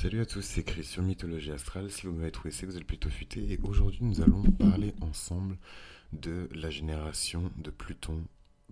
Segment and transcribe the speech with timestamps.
[0.00, 1.90] Salut à tous, c'est Chris sur Mythologie Astrale.
[1.90, 3.52] Si vous m'avez trouvé, c'est que vous êtes plutôt futé.
[3.52, 5.58] Et aujourd'hui, nous allons parler ensemble
[6.14, 8.24] de la génération de Pluton.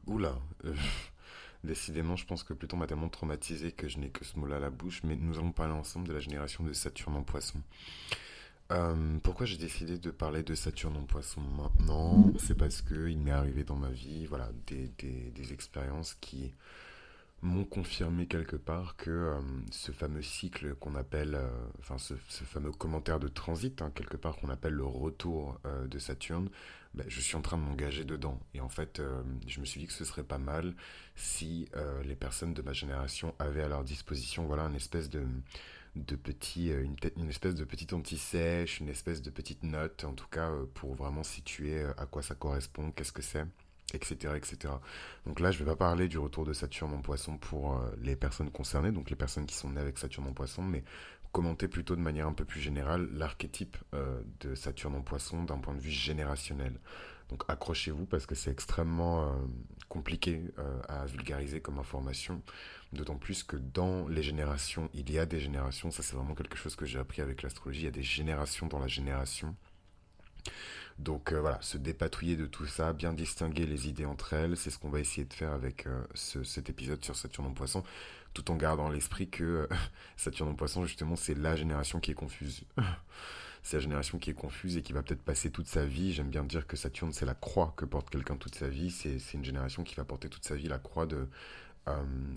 [0.06, 0.72] Oula euh,
[1.64, 4.58] Décidément, je pense que Pluton m'a tellement traumatisé que je n'ai que ce mot-là à
[4.58, 5.02] la bouche.
[5.04, 7.60] Mais nous allons parler ensemble de la génération de Saturne en poisson.
[8.72, 12.32] Euh, pourquoi j'ai décidé de parler de Saturne en poisson maintenant?
[12.38, 16.54] C'est parce qu'il m'est arrivé dans ma vie voilà, des, des expériences qui
[17.42, 22.14] m'ont confirmé quelque part que euh, ce fameux cycle qu'on appelle, euh, enfin ce,
[22.44, 26.50] fameux commentaire de transit, hein, quelque part qu'on appelle le retour euh, de Saturne,
[26.94, 28.40] ben, je suis en train de m'engager dedans.
[28.54, 29.00] Et en fait,
[29.46, 30.74] je me suis dit que ce serait pas mal
[31.14, 31.68] si
[32.04, 35.24] les personnes de ma génération avaient à leur disposition, voilà, une espèce de
[35.96, 40.50] de petit, une, espèce de petite anti-sèche, une espèce de petite note, en tout cas
[40.74, 43.44] pour vraiment situer à quoi ça correspond, qu'est-ce que c'est
[43.94, 44.74] etc., etc.
[45.26, 47.90] Donc là, je ne vais pas parler du retour de Saturne en poisson pour euh,
[48.02, 50.84] les personnes concernées, donc les personnes qui sont nées avec Saturne en poisson, mais
[51.32, 55.58] commenter plutôt de manière un peu plus générale l'archétype euh, de Saturne en poisson d'un
[55.58, 56.78] point de vue générationnel.
[57.28, 59.32] Donc accrochez-vous parce que c'est extrêmement euh,
[59.90, 60.44] compliqué
[60.88, 62.42] à vulgariser comme information,
[62.92, 66.56] d'autant plus que dans les générations, il y a des générations, ça c'est vraiment quelque
[66.56, 69.54] chose que j'ai appris avec l'astrologie, il y a des générations dans la génération.
[70.98, 74.70] Donc euh, voilà, se dépatouiller de tout ça, bien distinguer les idées entre elles, c'est
[74.70, 77.84] ce qu'on va essayer de faire avec euh, cet épisode sur Saturne en poisson,
[78.34, 79.66] tout en gardant à l'esprit que euh,
[80.16, 82.64] Saturne en poisson, justement, c'est la génération qui est confuse.
[83.62, 86.12] c'est la génération qui est confuse et qui va peut-être passer toute sa vie.
[86.12, 88.90] J'aime bien dire que Saturne, c'est la croix que porte quelqu'un toute sa vie.
[88.90, 91.28] C'est une génération qui va porter toute sa vie la croix de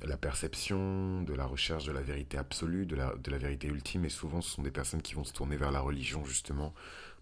[0.05, 4.05] la perception, de la recherche de la vérité absolue, de la, de la vérité ultime.
[4.05, 6.73] Et souvent, ce sont des personnes qui vont se tourner vers la religion, justement,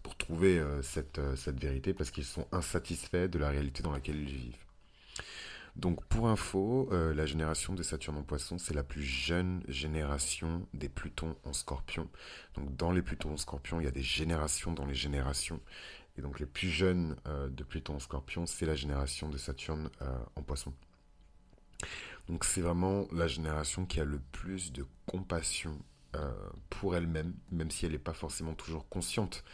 [0.02, 3.92] pour trouver euh, cette, euh, cette vérité parce qu'ils sont insatisfaits de la réalité dans
[3.92, 4.64] laquelle ils vivent.
[5.76, 10.66] Donc pour info, euh, la génération de Saturne en poisson, c'est la plus jeune génération
[10.74, 12.08] des Plutons en scorpion.
[12.54, 15.60] Donc dans les Plutons en scorpion, il y a des générations dans les générations.
[16.18, 19.88] Et donc les plus jeunes de Pluton en scorpion, c'est la génération de Saturne
[20.34, 20.74] en poisson.
[22.28, 25.78] Donc c'est vraiment la génération qui a le plus de compassion
[26.68, 29.44] pour elle-même, même si elle n'est pas forcément toujours consciente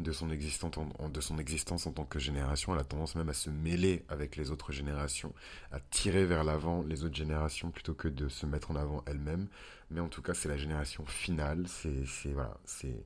[0.00, 2.74] de son, existence en, de son existence en tant que génération.
[2.74, 5.32] Elle a tendance même à se mêler avec les autres générations,
[5.72, 9.48] à tirer vers l'avant les autres générations plutôt que de se mettre en avant elle-même.
[9.90, 11.66] Mais en tout cas, c'est la génération finale.
[11.68, 13.04] C'est voilà, c'est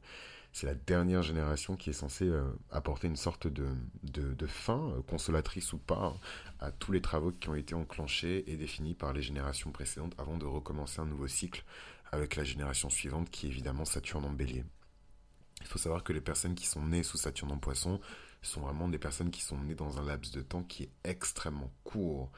[0.55, 3.67] c'est la dernière génération qui est censée euh, apporter une sorte de,
[4.05, 6.15] de, fin, euh, consolatrice ou pas,
[6.61, 10.39] à tous les travaux qui ont été enclenchés et définis par les générations précédentes avant
[10.39, 11.65] de recommencer un nouveau cycle
[12.13, 14.65] avec la génération suivante qui est évidemment Saturne en bélier.
[15.61, 18.01] Il faut savoir que les personnes qui sont nées sous Saturne en poisson
[18.43, 21.71] sont vraiment des personnes qui sont nées dans un laps de temps qui est extrêmement
[21.83, 22.31] court.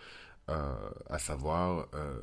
[0.49, 2.21] Euh, à savoir, euh,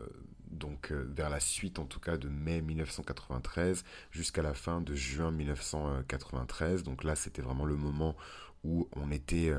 [0.47, 4.95] donc euh, vers la suite en tout cas de mai 1993 jusqu'à la fin de
[4.95, 6.83] juin 1993.
[6.83, 8.15] Donc là, c'était vraiment le moment
[8.63, 9.53] où on était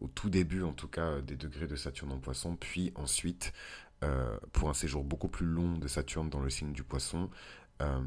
[0.00, 3.52] au tout début en tout cas des degrés de Saturne en poisson, puis ensuite
[4.52, 7.28] pour un séjour beaucoup plus long de Saturne dans le signe du poisson,
[7.80, 8.00] euh,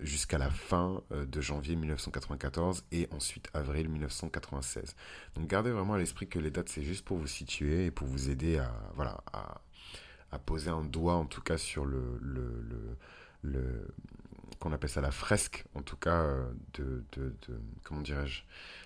[0.00, 4.96] jusqu'à la fin euh, de janvier 1994 et ensuite avril 1996.
[5.34, 8.06] Donc gardez vraiment à l'esprit que les dates c'est juste pour vous situer et pour
[8.06, 9.60] vous aider à voilà à,
[10.44, 12.98] poser un doigt en tout cas sur le, le,
[13.42, 13.86] le,
[14.58, 18.42] qu'on appelle ça la fresque en tout cas euh, de, de, de comment dirais-je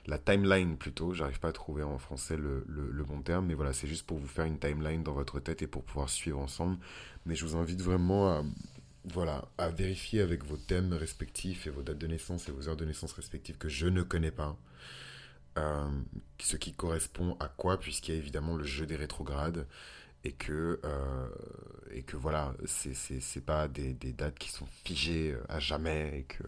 [0.07, 3.55] la timeline plutôt j'arrive pas à trouver en français le, le, le bon terme mais
[3.55, 6.39] voilà c'est juste pour vous faire une timeline dans votre tête et pour pouvoir suivre
[6.39, 6.77] ensemble
[7.25, 8.43] mais je vous invite vraiment à
[9.05, 12.77] voilà, à vérifier avec vos thèmes respectifs et vos dates de naissance et vos heures
[12.77, 14.57] de naissance respectives que je ne connais pas.
[15.59, 15.89] Euh,
[16.41, 19.67] ce qui correspond à quoi, puisqu'il y a évidemment le jeu des rétrogrades
[20.23, 21.29] et que, euh,
[21.91, 26.23] et que voilà, c'est pas des, des, dates qui sont figées euh, à jamais et
[26.25, 26.45] que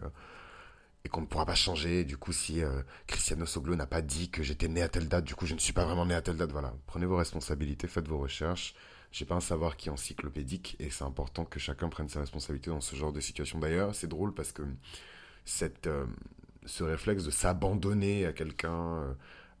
[1.03, 2.05] et qu'on ne pourra pas changer.
[2.05, 2.61] du coup, si
[3.07, 5.59] Cristiano Soglo n'a pas dit que j'étais né à telle date, du coup, je ne
[5.59, 6.51] suis pas vraiment né à telle date.
[6.51, 8.75] Voilà, prenez vos responsabilités, faites vos recherches.
[9.11, 12.69] J'ai pas un savoir qui est encyclopédique et c'est important que chacun prenne sa responsabilité
[12.69, 13.59] dans ce genre de situation.
[13.59, 14.63] D'ailleurs, c'est drôle parce que
[15.43, 16.05] cette, euh,
[16.65, 19.13] ce réflexe de s'abandonner à quelqu'un euh,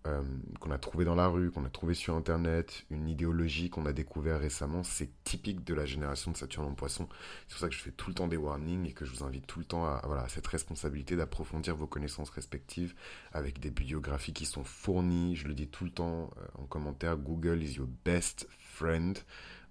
[0.07, 0.23] euh,
[0.61, 3.91] qu'on a trouvé dans la rue, qu'on a trouvé sur Internet, une idéologie qu'on a
[3.91, 7.09] découvert récemment, c'est typique de la génération de Saturne en poisson.
[7.47, 9.23] C'est pour ça que je fais tout le temps des warnings et que je vous
[9.23, 12.95] invite tout le temps à, voilà, cette responsabilité d'approfondir vos connaissances respectives
[13.33, 15.35] avec des bibliographies qui sont fournies.
[15.35, 19.17] Je le dis tout le temps en commentaire, Google is your best friend.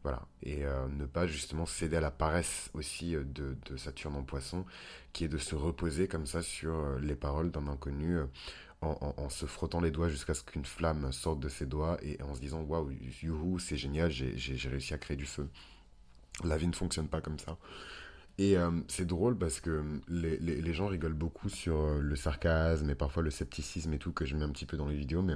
[0.02, 0.22] Voilà.
[0.42, 4.22] Et euh, ne pas justement céder à la paresse aussi euh, de, de, Saturne en
[4.22, 4.64] poisson,
[5.12, 8.18] qui est de se reposer comme ça sur euh, les paroles d'un inconnu
[8.82, 12.34] en, se frottant les doigts jusqu'à ce qu'une flamme sorte de ses doigts et en
[12.34, 12.90] se disant waouh,
[13.22, 15.50] youhou, c'est génial, j'ai réussi à créer du feu.
[16.44, 17.58] La vie ne fonctionne pas comme ça.
[18.38, 18.56] Et
[18.88, 23.22] c'est drôle parce que les, les, les, gens rigolent beaucoup sur le sarcasme et parfois
[23.22, 25.34] le scepticisme et tout que je mets un petit peu dans les vidéos, mais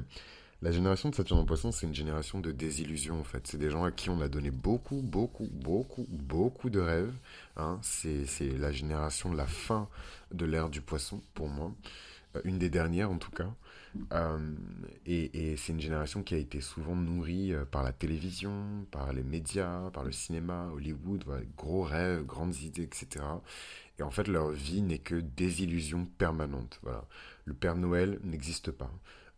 [0.64, 3.46] la génération de Saturne en poisson, c'est une génération de désillusion en fait.
[3.46, 7.12] C'est des gens à qui on a donné beaucoup, beaucoup, beaucoup, beaucoup de rêves.
[7.58, 7.78] Hein.
[7.82, 8.24] C'est
[8.58, 9.90] la génération de la fin
[10.32, 11.70] de l'ère du poisson pour moi.
[12.34, 13.52] Euh, une des dernières en tout cas.
[14.14, 14.54] Euh,
[15.04, 19.22] et, c'est une génération qui a été souvent nourrie euh, par la télévision, par les
[19.22, 21.26] médias, par le cinéma, Hollywood,
[21.58, 23.22] gros rêves, grandes idées, etc.
[23.98, 26.80] Et en fait, leur vie n'est que désillusion permanente.
[26.82, 27.04] Voilà.
[27.44, 28.90] Le Père Noël n'existe pas.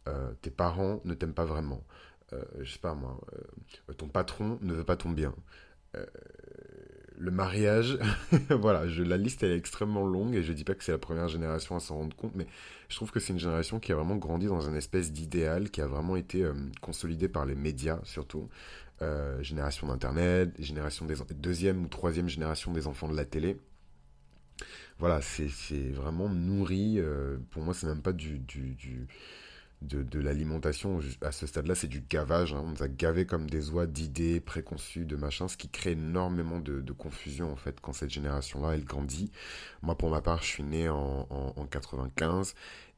[0.09, 1.83] Euh, tes parents ne t'aiment pas vraiment.
[2.33, 3.21] Euh, je sais pas moi.
[3.89, 5.35] Euh, ton patron ne veut pas ton bien.
[7.19, 7.99] le mariage,
[8.51, 11.29] voilà, je, la liste est extrêmement longue et je dis pas que c'est la première
[11.29, 12.47] génération à s'en rendre compte, mais
[12.91, 15.81] je trouve que c'est une génération qui a vraiment grandi dans une espèce d'idéal qui
[15.81, 16.47] a vraiment été
[16.83, 18.51] consolidé par les médias surtout.
[19.41, 23.59] génération d'internet, génération des deuxième ou troisième génération des enfants de la télé
[24.99, 26.99] voilà, c'est vraiment nourri.
[27.51, 29.07] pour moi, c'est même pas du, du, du,
[29.83, 32.53] de, l'alimentation à ce stade-là, c'est du gavage.
[32.53, 32.63] Hein.
[32.65, 36.59] On nous a gavé comme des oies d'idées préconçues, de machin, ce qui crée énormément
[36.59, 39.31] de, confusion en fait quand cette génération-là elle grandit.
[39.83, 42.55] Moi, pour ma part, je suis né en, en, en 95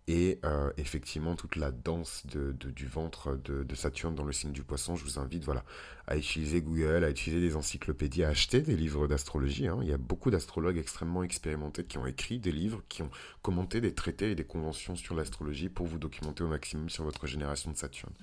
[0.08, 4.62] et euh, effectivement, toute la danse de, du ventre de, Saturne dans le signe du
[4.62, 5.64] poisson, je vous invite voilà,
[6.06, 9.68] à utiliser Google, à utiliser des encyclopédies, à acheter des livres d'astrologie.
[9.68, 9.78] Hein.
[9.82, 13.10] Il y a beaucoup d'astrologues extrêmement expérimentés qui ont écrit des livres, qui ont
[13.42, 17.26] commenté des traités et des conventions sur l'astrologie pour vous documenter au maximum sur votre
[17.26, 18.14] génération de Saturne.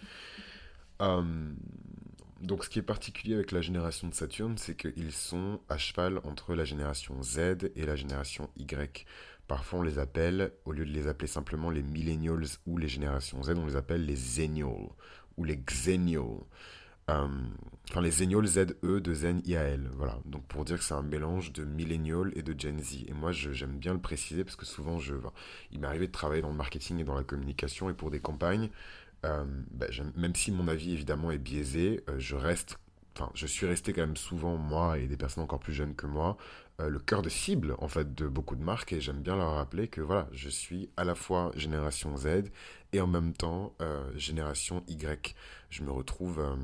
[0.98, 1.56] Hum,
[2.42, 6.20] donc ce qui est particulier avec la génération de Saturne, c'est qu'ils sont à cheval
[6.24, 9.06] entre la génération Z et la génération Y.
[9.48, 13.44] Parfois, on les appelle, au lieu de les appeler simplement les millennials ou les générations
[13.44, 14.90] Z, on les appelle les zennials
[15.38, 16.44] ou les xennials.
[17.12, 17.28] Euh,
[17.90, 19.92] enfin, les zennials Z-E de Zen IAL.
[19.94, 20.18] Voilà.
[20.26, 23.06] Donc, pour dire que c'est un mélange de millennial et de Gen Z.
[23.08, 25.14] Et moi, j'aime bien le préciser parce que souvent, je,
[25.72, 28.20] il m'est arrivé de travailler dans le marketing et dans la communication et pour des
[28.20, 28.70] campagnes.
[29.26, 32.78] Euh, bah, même si mon avis évidemment est biaisé, euh, je reste
[33.18, 36.06] enfin, je suis resté quand même souvent, moi et des personnes encore plus jeunes que
[36.06, 36.38] moi,
[36.80, 38.94] euh, le cœur de cible, en fait, de beaucoup de marques.
[38.94, 42.46] Et j'aime bien leur rappeler que, voilà, je suis à la fois génération Z
[42.94, 45.36] et en même temps euh, génération Y.
[45.70, 46.56] Je me retrouve euh,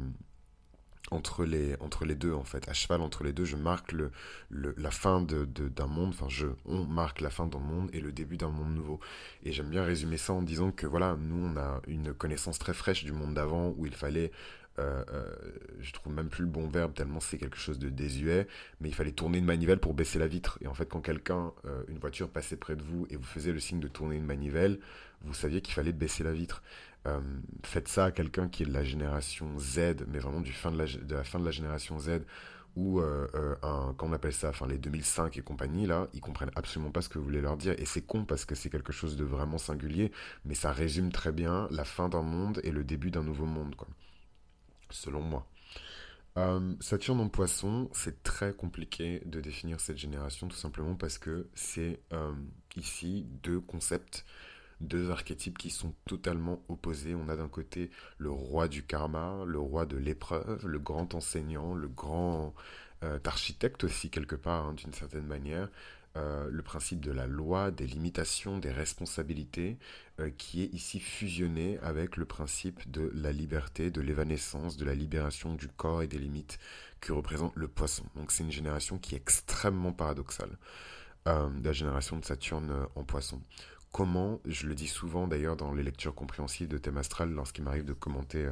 [1.12, 2.68] entre, les, entre les deux, en fait.
[2.70, 4.12] À cheval entre les deux, je marque le,
[4.50, 8.00] la fin d'un de, d'un monde, enfin, je, on marque la fin d'un monde et
[8.00, 9.00] le début d'un monde nouveau.
[9.44, 12.74] Et j'aime bien résumer ça en disant que, voilà, nous, on a une connaissance très
[12.74, 14.32] fraîche du monde d'avant où il fallait
[14.80, 15.36] euh, euh,
[15.82, 18.48] je trouve même plus le bon verbe tellement c'est quelque chose de désuet,
[18.80, 20.58] mais il fallait tourner une manivelle pour baisser la vitre.
[20.62, 23.52] Et en fait, quand quelqu'un, euh, une voiture passait près de vous et vous faisait
[23.52, 24.80] le signe de tourner une manivelle,
[25.24, 26.64] vous saviez qu'il fallait baisser la vitre.
[27.64, 30.78] faites ça à quelqu'un qui est de la génération Z, mais vraiment du fin de,
[30.78, 32.22] la, fin de la génération Z,
[32.76, 37.02] ou un, on appelle ça, enfin les 2005 et compagnie, là, ils comprennent absolument pas
[37.02, 37.76] ce que vous voulez leur dire.
[37.78, 40.12] Et c'est con parce que c'est quelque chose de vraiment singulier,
[40.46, 43.76] mais ça résume très bien la fin d'un monde et le début d'un nouveau monde,
[43.76, 43.88] quoi
[44.92, 45.48] selon moi.
[46.38, 51.50] Euh, Saturne en poisson, c'est très compliqué de définir cette génération tout simplement parce que
[51.56, 52.32] c'est euh,
[52.78, 54.26] ici deux concepts,
[54.80, 57.16] deux archétypes qui sont totalement opposés.
[57.16, 61.74] On a d'un côté le roi du karma, le roi de l'épreuve, le grand enseignant,
[61.76, 62.54] le grand
[63.04, 65.70] euh, architecte aussi quelque part hein, d'une certaine manière,
[66.18, 69.78] euh, le principe de la loi, des limitations, des responsabilités,
[70.20, 74.94] euh, qui est ici fusionné avec le principe de la liberté, de l'évanescence, de la
[74.94, 76.60] libération du corps et des limites
[77.00, 78.04] que représente le poisson.
[78.16, 80.58] Donc c'est une génération qui est extrêmement paradoxale,
[81.30, 83.42] euh, la génération de Saturne en poisson.
[83.94, 87.86] Comment, je le dis souvent d'ailleurs dans les lectures compréhensives de thème astral lorsqu'il m'arrive
[87.86, 88.50] de commenter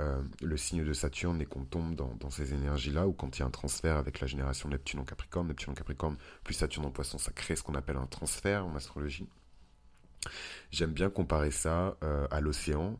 [0.00, 3.42] euh, le signe de Saturne et qu'on tombe dans, ces énergies-là, ou quand il y
[3.42, 6.90] a un transfert avec la génération Neptune en Capricorne, Neptune en Capricorne, plus Saturne en
[6.90, 9.28] Poisson, ça crée ce qu'on appelle un transfert en astrologie.
[10.70, 12.98] J'aime bien comparer ça euh, à l'océan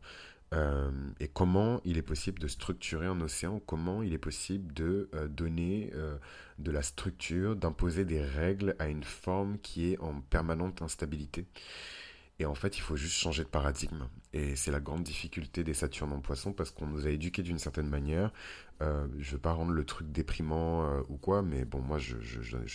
[0.53, 5.09] euh, et comment il est possible de structurer un océan, comment il est possible de
[5.29, 5.91] donner
[6.59, 11.47] de la structure, d'imposer des règles à une forme qui est en permanente instabilité.
[12.41, 14.07] Et en fait, il faut juste changer de paradigme.
[14.33, 17.59] Et c'est la grande difficulté des Saturnes en poisson parce qu'on nous a éduqués d'une
[17.59, 18.31] certaine manière.
[18.81, 21.99] Euh, je ne veux pas rendre le truc déprimant euh, ou quoi, mais bon, moi,
[21.99, 22.17] je,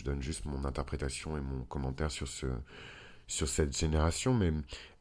[0.05, 2.29] donne juste mon interprétation et mon commentaire sur
[3.49, 4.35] cette génération.
[4.35, 4.53] Mais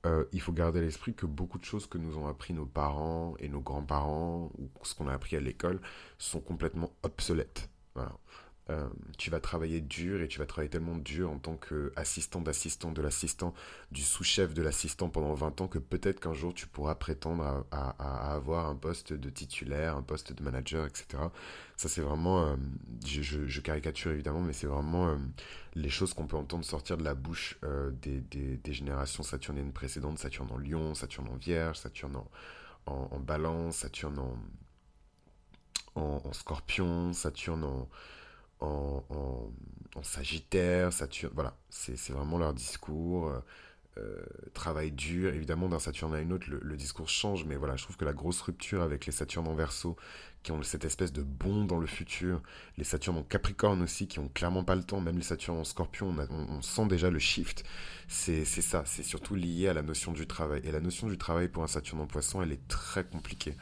[0.07, 2.65] euh, il faut garder à l'esprit que beaucoup de choses que nous ont appris nos
[2.65, 5.79] parents et nos grands-parents, ou ce qu'on a appris à l'école,
[6.17, 7.69] sont complètement obsolètes.
[7.93, 8.17] Voilà.
[8.71, 12.91] Euh, tu vas travailler dur et tu vas travailler tellement dur en tant qu'assistant d'assistant
[12.91, 13.53] de l'assistant,
[13.91, 18.33] du sous-chef de l'assistant pendant 20 ans que peut-être qu'un jour tu pourras prétendre à,
[18.33, 21.05] avoir un poste de titulaire, un poste de manager, etc.
[21.77, 22.55] Ça c'est vraiment, euh,
[23.05, 25.17] je, caricature évidemment, mais c'est vraiment euh,
[25.75, 27.59] les choses qu'on peut entendre sortir de la bouche
[28.01, 32.17] des, générations saturniennes précédentes, Saturne en lion, Saturne en vierge, Saturne
[32.87, 34.19] en, balance, Saturne
[35.93, 37.87] en scorpion, Saturne en
[38.65, 39.51] en,
[40.03, 43.29] Sagittaire, Saturne, voilà, c'est vraiment leur discours.
[43.29, 43.39] Euh,
[43.97, 47.83] euh, travail dur, évidemment d'un Saturne à une autre le, discours change, mais voilà, je
[47.83, 49.95] trouve que la grosse rupture avec les Saturnes en verso,
[50.43, 52.41] qui ont cette espèce de bond dans le futur,
[52.77, 55.63] les Saturnes en Capricorne aussi, qui ont clairement pas le temps, même les Saturnes en
[55.63, 57.63] Scorpion, on, sent déjà le shift,
[58.09, 61.47] c'est ça, c'est surtout lié à la notion du travail, et la notion du travail
[61.47, 63.55] pour un Saturne en Poisson, elle est très compliquée.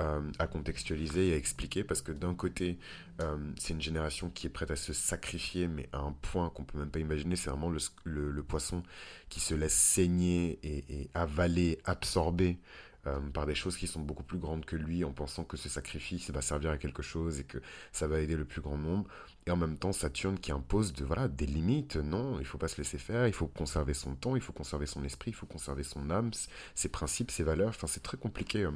[0.00, 2.78] Euh, à contextualiser et à expliquer parce que d'un côté,
[3.20, 6.64] euh, c'est une génération qui est prête à se sacrifier, mais à un point qu'on
[6.64, 7.36] peut même pas imaginer.
[7.36, 7.70] C'est vraiment
[8.04, 8.82] le, poisson
[9.28, 12.58] qui se laisse saigner et, avaler, absorber
[13.06, 15.68] euh, par des choses qui sont beaucoup plus grandes que lui, en pensant que ce
[15.68, 17.58] sacrifice va servir à quelque chose et que
[17.92, 19.06] ça va aider le plus grand nombre.
[19.46, 21.96] Et en même temps, Saturne qui impose de, voilà, des limites.
[21.96, 24.86] Non, il faut pas se laisser faire, il faut conserver son temps, il faut conserver
[24.86, 26.30] son esprit, il faut conserver son âme,
[26.74, 27.70] ses principes, ses valeurs.
[27.70, 28.66] Enfin, c'est très compliqué.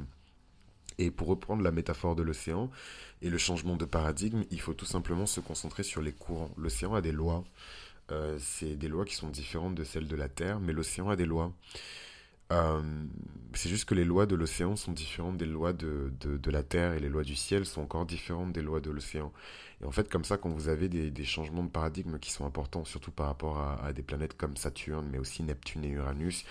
[0.97, 2.69] Et pour reprendre la métaphore de l'océan
[3.21, 6.51] et le changement de paradigme, il faut tout simplement se concentrer sur les courants.
[6.57, 7.43] L'océan a des lois.
[8.11, 11.15] Euh, c'est des lois qui sont différentes de celles de la Terre, mais l'océan a
[11.15, 11.51] des lois.
[12.51, 12.81] Euh,
[13.53, 16.93] c'est juste que les lois de l'océan sont différentes des lois de, de, la Terre
[16.93, 19.33] et les lois du ciel sont encore différentes des lois de l'océan.
[19.81, 22.45] Et en fait, comme ça, quand vous avez des, des, changements de paradigme qui sont
[22.45, 26.45] importants, surtout par rapport à, à, des planètes comme Saturne, mais aussi Neptune et Uranus,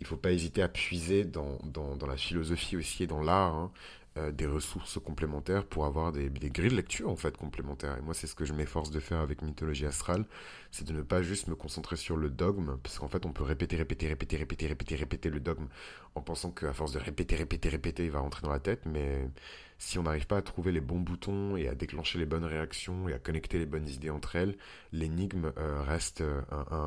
[0.00, 1.58] il faut pas hésiter à puiser dans,
[2.06, 3.72] la philosophie aussi et dans l'art hein,
[4.18, 7.96] euh, des ressources complémentaires pour avoir des, des, grilles de lecture en fait complémentaires.
[7.98, 10.24] Et moi, c'est ce que je m'efforce de faire avec Mythologie Astrale,
[10.70, 13.42] c'est de ne pas juste me concentrer sur le dogme, parce qu'en fait, on peut
[13.44, 15.66] répéter, répéter, répéter, répéter, répéter, répéter le dogme
[16.14, 19.28] en pensant qu'à force de répéter, répéter, répéter, il va rentrer dans la tête, mais
[19.78, 23.08] si on n'arrive pas à trouver les bons boutons et à déclencher les bonnes réactions
[23.08, 24.56] et à connecter les bonnes idées entre elles,
[24.92, 26.40] l'énigme euh, reste euh,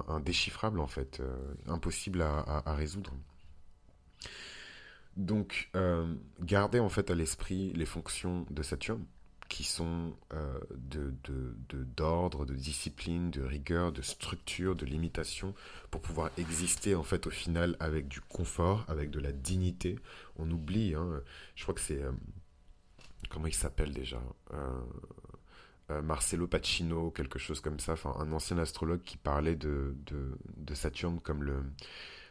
[0.08, 1.36] indéchiffrable en fait, euh,
[1.68, 3.14] impossible à, résoudre.
[5.18, 5.70] Donc,
[6.40, 9.04] gardez en fait à l'esprit les fonctions de Saturne
[9.50, 10.16] qui sont
[10.72, 11.12] de
[11.98, 15.56] d'ordre, de, de, discipline, de rigueur, de structure, de limitation,
[15.92, 19.98] pour pouvoir exister en fait au final avec du confort, avec de la dignité.
[20.38, 21.22] On oublie, hein,
[21.56, 22.04] je crois que c'est
[23.30, 24.22] comment il s'appelle déjà
[24.54, 24.82] euh,
[25.92, 29.96] euh, Marcelo Pacino, quelque chose comme ça, enfin un ancien astrologue qui parlait de,
[30.58, 31.64] de, Saturne comme le,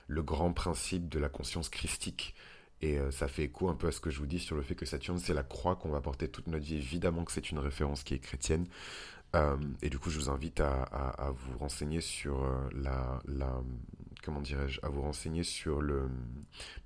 [0.06, 2.34] le grand principe de la conscience christique.
[2.80, 4.62] Et euh, ça fait écho un peu à ce que je vous dis sur le
[4.62, 6.76] fait que Saturne, c'est la croix qu'on va porter toute notre vie.
[6.76, 8.66] Évidemment que c'est une référence qui est chrétienne.
[9.82, 13.60] et du coup, je vous invite à, à, vous renseigner sur la, la
[14.22, 16.08] comment dirais-je, à vous renseigner sur le,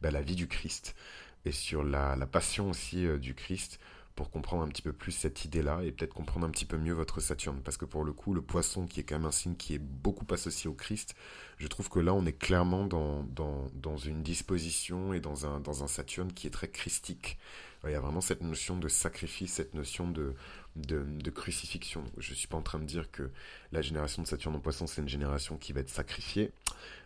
[0.00, 0.97] bah, la vie du Christ
[1.45, 3.78] et sur la, la passion aussi du Christ
[4.14, 6.92] pour comprendre un petit peu plus cette idée-là et peut-être comprendre un petit peu mieux
[6.92, 7.61] votre Saturne.
[7.64, 9.78] Parce que pour le coup, le poisson, qui est quand même un signe qui est
[9.78, 11.14] beaucoup associé au Christ,
[11.59, 15.83] je trouve que là, on est clairement dans, dans, une disposition et dans un, dans
[15.83, 17.38] un Saturne qui est très christique.
[17.85, 20.35] Il y a vraiment cette notion de sacrifice, cette notion de,
[20.76, 22.04] de, de crucifixion.
[22.19, 23.31] Je ne suis pas en train de dire que
[23.73, 26.52] la génération de Saturne en poisson, c'est une génération qui va être sacrifiée.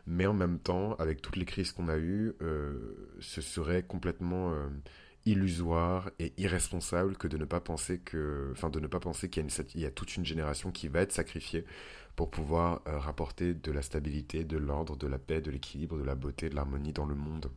[0.06, 4.52] Mais en même temps, avec toutes les crises qu'on a eues, euh, ce serait complètement...
[4.52, 4.68] Euh,
[5.26, 9.47] illusoire et irresponsable que de ne pas penser que, enfin, de ne pas penser qu'il
[9.75, 11.64] y, a toute une génération qui va être sacrifiée
[12.14, 16.04] pour pouvoir euh, rapporter de la stabilité, de l'ordre, de la paix, de l'équilibre, de
[16.04, 17.50] la beauté, de l'harmonie dans le monde.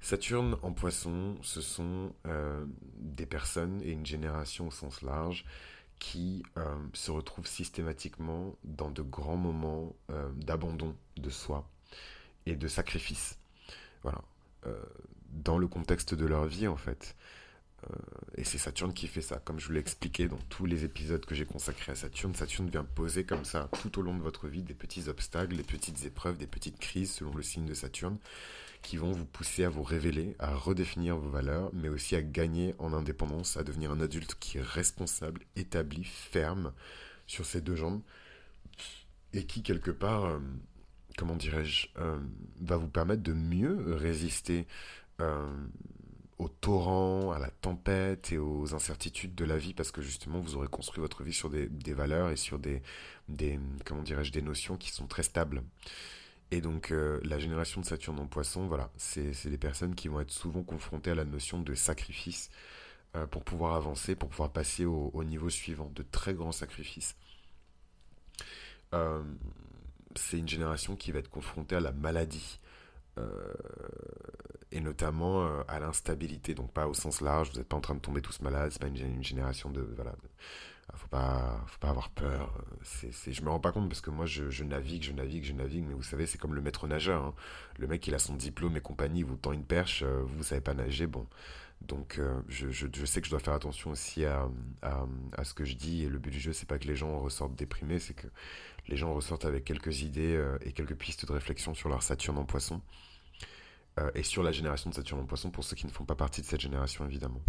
[0.00, 2.64] Saturne en poisson, ce sont euh,
[2.98, 5.44] des personnes et une génération au sens large
[6.00, 9.94] qui euh, se retrouvent systématiquement dans de grands moments
[10.36, 11.68] d'abandon de soi
[12.46, 13.38] et de sacrifice.
[14.02, 14.22] Voilà
[15.32, 17.16] dans le contexte de leur vie en fait.
[17.84, 17.94] Euh,
[18.36, 19.38] et c'est Saturne qui fait ça.
[19.38, 22.68] Comme je vous l'ai expliqué dans tous les épisodes que j'ai consacrés à Saturne, Saturne
[22.68, 26.04] vient poser comme ça tout au long de votre vie des petits obstacles, des petites
[26.04, 28.18] épreuves, des petites crises selon le signe de Saturne
[28.82, 32.74] qui vont vous pousser à vous révéler, à redéfinir vos valeurs, mais aussi à gagner
[32.78, 36.72] en indépendance, à devenir un adulte qui est responsable, établi, ferme
[37.26, 38.00] sur ses deux jambes
[39.32, 40.38] et qui quelque part, euh,
[41.16, 42.18] comment dirais-je, euh,
[42.60, 44.66] va vous permettre de mieux résister
[46.40, 50.56] au torrent, à la tempête et aux incertitudes de la vie parce que justement vous
[50.56, 52.82] aurez construit votre vie sur des, valeurs et sur des,
[53.84, 55.62] comment dirais-je des notions qui sont très stables.
[56.50, 60.20] Et donc euh, la génération de Saturne en poisson, voilà, c'est des personnes qui vont
[60.20, 62.50] être souvent confrontées à la notion de sacrifice,
[63.30, 65.90] pour pouvoir avancer, pour pouvoir passer au, niveau suivant.
[65.94, 67.16] De très grands sacrifices.
[70.14, 72.59] c'est une génération qui va être confrontée à la maladie.
[74.72, 78.00] Et notamment à l'instabilité, donc pas au sens large, vous n'êtes pas en train de
[78.00, 80.14] tomber tous malades, c'est pas une, génération de, voilà,
[80.92, 84.00] ah, faut pas faut pas avoir peur c'est c'est je me rends pas compte parce
[84.00, 86.86] que moi je, navigue je navigue je navigue mais vous savez c'est comme le maître
[86.88, 87.34] nageur hein.
[87.78, 90.60] le mec il a son diplôme et compagnie vous tend une perche euh, vous savez
[90.60, 91.26] pas nager bon
[91.80, 94.48] donc euh, je, sais que je dois faire attention aussi à,
[95.44, 97.54] ce que je dis et le but du jeu c'est pas que les gens ressortent
[97.54, 98.26] déprimés c'est que
[98.88, 102.38] les gens ressortent avec quelques idées euh, et quelques pistes de réflexion sur leur Saturne
[102.38, 102.80] en poisson
[104.14, 106.40] et sur la génération de Saturne en poisson pour ceux qui ne font pas partie
[106.40, 107.42] de cette génération évidemment.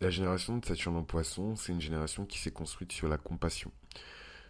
[0.00, 3.70] La génération de Saturne en poisson, c'est une génération qui s'est construite sur la compassion,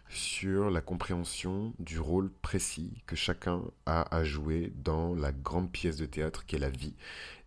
[0.09, 5.97] sur la compréhension du rôle précis que chacun a à jouer dans la grande pièce
[5.97, 6.93] de théâtre qu'est la vie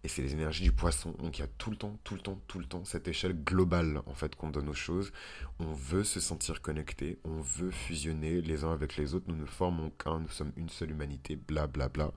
[0.06, 1.16] et c'est les énergies du poisson.
[1.18, 3.32] Donc il y a tout le temps, tout le temps, tout le temps cette échelle
[3.32, 5.10] globale en fait qu'on donne aux choses.
[5.58, 9.26] On veut se sentir connecté, on veut fusionner les uns avec les autres.
[9.26, 12.12] Nous ne formons qu'un, nous sommes une seule humanité, bla bla bla.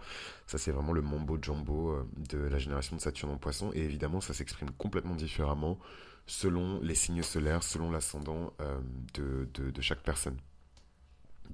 [0.46, 3.72] Ça c'est vraiment le mambo jumbo euh, de la génération de Saturne en poisson.
[3.74, 5.80] Et évidemment ça s'exprime complètement différemment
[6.30, 8.80] selon les signes solaires, selon l'ascendant euh,
[9.16, 10.38] de, chaque personne.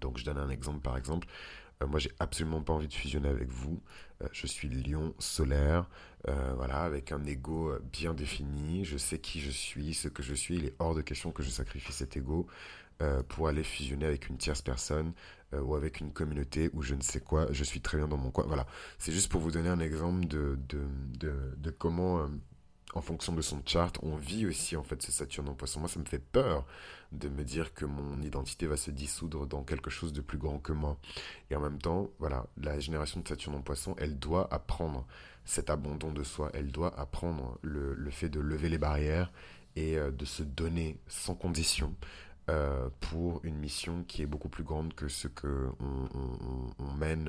[0.01, 1.27] Donc je donne un exemple par exemple.
[1.81, 3.81] Euh, moi, j'ai absolument pas envie de fusionner avec vous.
[4.21, 5.89] Euh, je suis lion solaire,
[6.55, 8.83] voilà, avec un ego bien défini.
[8.83, 10.55] Je sais qui je suis, ce que je suis.
[10.55, 12.47] Il est hors de question que je sacrifie cet ego
[13.29, 15.13] pour aller fusionner avec une tierce personne
[15.53, 17.45] ou avec une communauté ou je ne sais quoi.
[17.51, 18.45] Je suis très bien dans mon coin.
[18.47, 18.65] Voilà,
[18.97, 22.27] c'est juste pour vous donner un exemple de comment
[22.95, 25.81] en fonction de son chart, on vit aussi en fait ce Saturne en poisson.
[25.81, 26.65] Moi, ça me fait peur
[27.11, 30.59] de me dire que mon identité va se dissoudre dans quelque chose de plus grand
[30.59, 30.97] que moi.
[31.51, 35.05] Et en même temps, voilà, la génération de Saturne en poisson, elle doit apprendre
[35.43, 39.31] cet abandon de soi, elle doit apprendre le, fait de lever les barrières
[39.75, 41.93] et euh, de se donner sans condition.
[42.47, 47.27] Euh, pour une mission qui est beaucoup plus grande que ce que on, mène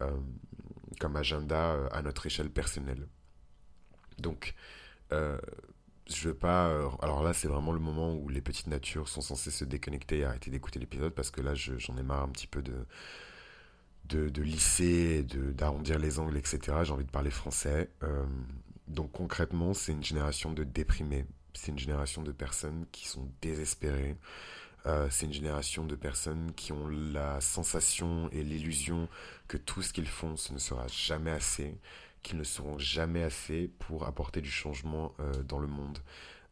[0.00, 0.10] euh,
[1.00, 3.08] comme agenda à notre échelle personnelle.
[4.20, 4.54] Donc,
[5.12, 5.38] euh,
[6.08, 6.68] je veux pas.
[6.68, 10.18] Euh, alors là, c'est vraiment le moment où les petites natures sont censées se déconnecter
[10.18, 12.86] et arrêter d'écouter l'épisode parce que là, j'en ai marre un petit peu de
[14.06, 16.58] de, de lisser, d'arrondir les angles, etc.
[16.82, 17.90] J'ai envie de parler français.
[18.02, 18.24] Euh,
[18.88, 21.26] donc concrètement, c'est une génération de déprimés.
[21.54, 24.16] C'est une génération de personnes qui sont désespérées.
[24.86, 29.08] Euh, c'est une génération de personnes qui ont la sensation et l'illusion
[29.46, 31.78] que tout ce qu'ils font, ce ne sera jamais assez
[32.22, 35.98] qu'ils ne seront jamais assez pour apporter du changement euh, dans le monde.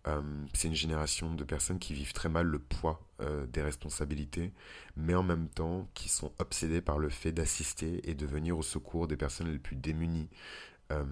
[0.07, 0.23] Euh,
[0.55, 4.53] c'est une génération de personnes qui vivent très mal le poids euh, des responsabilités,
[4.97, 8.63] mais en même temps qui sont obsédées par le fait d'assister et de venir au
[8.63, 10.29] secours des personnes les plus démunies.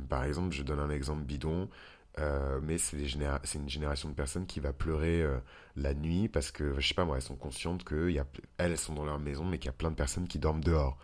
[0.08, 1.68] par exemple, je donne un exemple bidon,
[2.62, 5.22] mais c'est une génération de personnes qui va pleurer
[5.76, 8.24] la nuit parce que, je sais pas moi, elles sont conscientes qu'elles
[8.56, 10.96] elles sont dans leur maison, mais qu'il y a plein de personnes qui dorment dehors.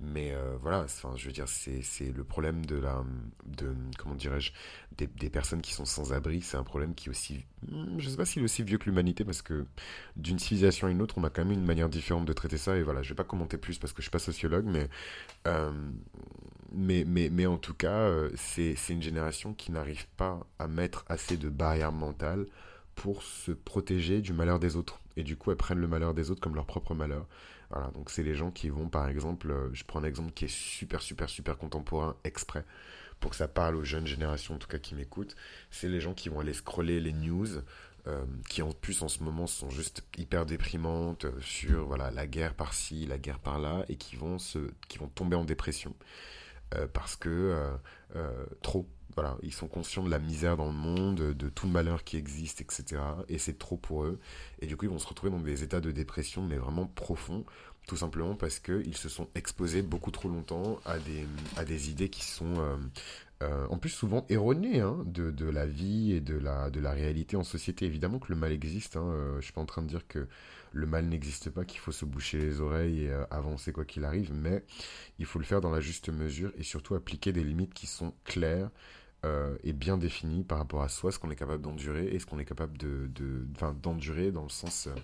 [0.00, 1.82] Mais euh, voilà, enfin, je veux dire, c'est,
[2.12, 3.02] le problème de la,
[3.46, 4.52] de, comment dirais-je,
[4.96, 6.40] des, des personnes qui sont sans abri.
[6.40, 8.84] C'est un problème qui est aussi, hmm, je sais pas s'il est aussi vieux que
[8.84, 9.66] l'humanité parce que
[10.14, 12.76] d'une civilisation à une autre, on a quand même une manière différente de traiter ça.
[12.76, 14.88] Et voilà, je vais pas commenter plus parce que je suis pas sociologue, mais,
[15.48, 15.72] euh,
[16.72, 21.04] mais, mais, mais en tout cas, euh, c'est une génération qui n'arrive pas à mettre
[21.08, 22.46] assez de barrières mentales
[22.94, 25.00] pour se protéger du malheur des autres.
[25.16, 27.26] Et du coup, elles prennent le malheur des autres comme leur propre malheur.
[27.70, 30.46] Voilà, donc c'est les gens qui vont, par exemple, euh, je prends un exemple qui
[30.46, 32.64] est super, super, super contemporain, exprès,
[33.20, 35.36] pour que ça parle aux jeunes générations, en tout cas qui m'écoutent.
[35.70, 37.48] C'est les gens qui vont aller scroller les news,
[38.06, 42.26] euh, qui en plus en ce moment sont juste hyper déprimantes euh, sur voilà la
[42.26, 45.94] guerre par-ci, la guerre par-là, et qui vont, se, qui vont tomber en dépression.
[46.92, 47.70] parce que
[48.62, 48.86] trop,
[49.42, 52.60] ils sont conscients de la misère dans le monde, de tout le malheur qui existe,
[52.60, 53.00] etc.
[53.28, 54.18] Et c'est trop pour eux.
[54.60, 57.44] Et du coup, ils vont se retrouver dans des états de dépression, mais vraiment profonds,
[57.88, 60.98] tout simplement parce qu'ils se sont exposés beaucoup trop longtemps à
[61.64, 62.76] des, idées qui sont euh,
[63.42, 67.86] euh, en plus souvent erronées hein, de, la vie et de la, réalité en société.
[67.86, 70.28] Évidemment que le mal existe, hein, euh, je suis pas en train de dire que
[70.72, 74.34] le mal n'existe pas, qu'il faut se boucher les oreilles et avancer quoi qu'il arrive,
[74.34, 74.62] mais
[75.18, 78.12] il faut le faire dans la juste mesure et surtout appliquer des limites qui sont
[78.24, 78.68] claires,
[79.24, 82.26] euh, est bien défini par rapport à soi, ce qu'on est capable d'endurer et ce
[82.26, 84.94] qu'on est capable d'endurer dans le sens euh,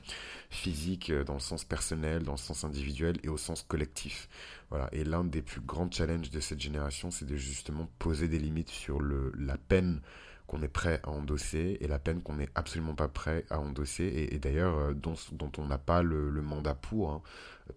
[0.50, 4.28] physique, euh, dans le sens personnel, dans le sens individuel et au sens collectif.
[4.70, 4.88] Voilà.
[4.92, 8.70] Et l'un des plus grands challenges de cette génération, c'est de justement poser des limites
[8.70, 10.00] sur le, la peine
[10.46, 14.28] qu'on est prêt à endosser et la peine qu'on n'est absolument pas prêt à endosser
[14.30, 17.10] et, d'ailleurs dont, dont on n'a pas le, le, mandat pour.
[17.10, 17.22] Hein.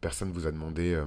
[0.02, 1.02] Personne vous a demandé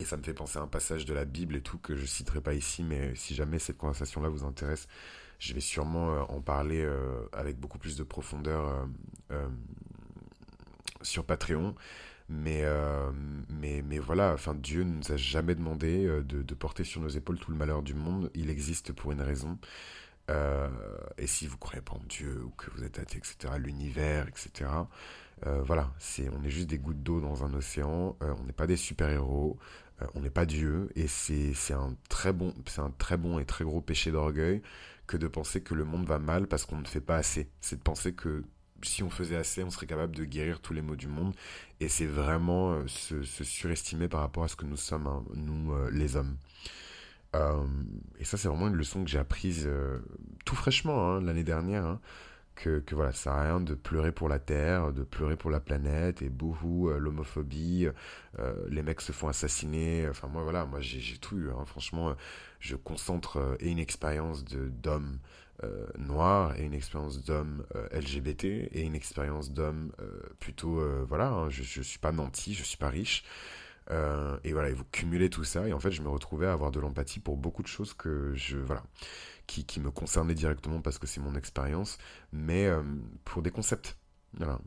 [0.00, 2.04] Et ça me fait penser à un passage de la Bible et tout que je
[2.06, 4.88] citerai pas ici, mais si jamais cette conversation-là vous intéresse,
[5.38, 6.86] je vais sûrement en parler
[7.32, 8.88] avec beaucoup plus de profondeur
[11.02, 11.74] sur Patreon.
[12.28, 13.10] Mais, euh,
[13.50, 17.08] mais, mais voilà, enfin, Dieu ne nous a jamais demandé euh, de, porter sur nos
[17.08, 18.30] épaules tout le malheur du monde.
[18.34, 19.58] Il existe pour une raison.
[20.30, 20.70] Euh,
[21.18, 24.70] et si vous croyez pas en Dieu ou que vous êtes athée, etc., l'univers, etc.,
[25.62, 28.16] voilà, c'est, on est juste des gouttes d'eau dans un océan.
[28.22, 29.58] on n'est pas des super-héros.
[30.14, 30.88] On n'est pas Dieu.
[30.96, 34.62] Et c'est, un très bon, un très bon et très gros péché d'orgueil
[35.06, 37.50] que de penser que le monde va mal parce qu'on ne fait pas assez.
[37.60, 38.42] C'est de penser que
[38.82, 41.34] si on faisait assez, on serait capable de guérir tous les maux du monde.
[41.80, 45.72] Et c'est vraiment euh, se, surestimer par rapport à ce que nous sommes, hein, nous
[45.72, 46.36] euh, les hommes.
[47.34, 47.64] Euh,
[48.18, 49.68] et ça, c'est vraiment une leçon que j'ai apprise
[50.44, 51.84] tout fraîchement hein, l'année dernière.
[51.84, 52.00] Hein,
[52.54, 56.22] que, voilà, ça sert rien de pleurer pour la Terre, de pleurer pour la planète,
[56.22, 57.88] et bouhou, l'homophobie,
[58.68, 60.08] les mecs se font assassiner.
[60.08, 61.48] Enfin, moi, voilà, moi, j'ai tout eu.
[61.66, 62.14] franchement,
[62.60, 65.18] je concentre et une expérience d'homme
[65.62, 71.28] euh, noir et une expérience d'homme euh, LGBT et une expérience d'homme euh, plutôt voilà
[71.28, 73.22] hein, je, je suis pas nanti je suis pas riche
[73.88, 76.72] et voilà et vous cumulez tout ça et en fait je me retrouvais à avoir
[76.72, 78.82] de l'empathie pour beaucoup de choses que je voilà
[79.46, 81.98] qui, me concernaient directement parce que c'est mon expérience
[82.32, 82.68] mais
[83.24, 83.96] pour des concepts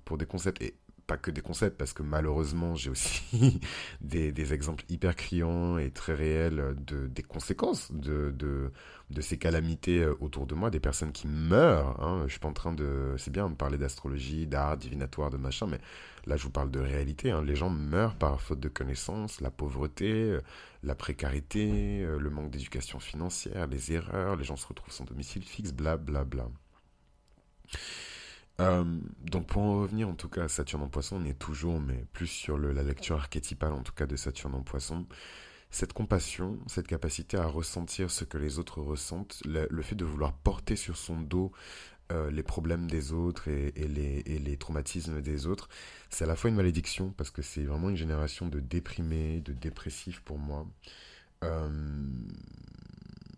[0.06, 0.76] pour des concepts et
[1.08, 3.62] pas que des concepts, parce que malheureusement, j'ai aussi
[4.02, 8.72] des, des, exemples hyper criants et très réels de, des conséquences de, de,
[9.10, 12.04] de, ces calamités euh, autour de moi, des personnes qui meurent.
[12.04, 12.24] Hein.
[12.28, 13.16] Je suis pas en train de.
[13.18, 15.80] C'est bien de parler d'astrologie, d'art, divinatoire, de machin, mais
[16.26, 17.32] là, je vous parle de réalité.
[17.32, 17.42] Hein.
[17.42, 20.42] Les gens meurent par faute de connaissances, la pauvreté, euh,
[20.84, 25.44] la précarité, euh, le manque d'éducation financière, les erreurs, les gens se retrouvent sans domicile
[25.44, 26.24] fixe, blablabla.
[26.24, 26.52] Bla, bla.
[28.60, 28.84] Euh,
[29.22, 32.06] donc pour en revenir en tout cas à Saturne en poisson, on est toujours, mais
[32.14, 35.06] plus sur la lecture archétypale en tout cas de Saturne en poisson.
[35.70, 40.34] Cette compassion, cette capacité à ressentir ce que les autres ressentent, le, fait de vouloir
[40.34, 41.52] porter sur son dos
[42.12, 45.68] euh, les problèmes des autres et, les, traumatismes des autres,
[46.10, 49.54] c'est à la fois une malédiction parce que c'est vraiment une génération de déprimés, de
[49.54, 50.66] dépressifs pour moi.
[51.44, 51.70] Euh,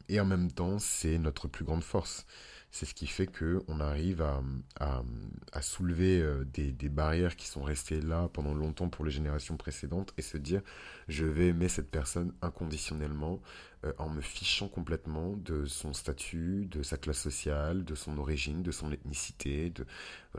[0.07, 2.25] et en même temps, c'est notre plus grande force
[2.71, 4.41] c'est ce qui fait que on arrive à,
[4.79, 9.57] à, soulever euh, des, des, barrières qui sont restées là pendant longtemps pour les générations
[9.57, 10.61] précédentes et se dire
[11.07, 13.41] je vais aimer cette personne inconditionnellement
[13.85, 18.61] euh, en me fichant complètement de son statut, de sa classe sociale, de son origine,
[18.61, 19.73] de son ethnicité.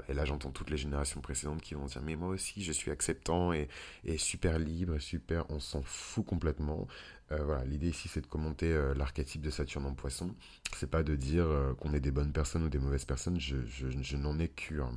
[0.08, 2.92] Et là j'entends toutes les générations précédentes qui vont dire mais moi aussi je suis
[2.92, 3.68] acceptant et,
[4.04, 6.86] et super libre et super, on s'en fout complètement.
[7.32, 10.34] Euh, voilà, l'idée ici c'est de commenter l'archétype de Saturne en poisson.
[10.76, 11.46] C'est pas de dire
[11.80, 14.92] qu'on est des bonnes personnes ou des mauvaises personnes, je, n'en ai qu'un.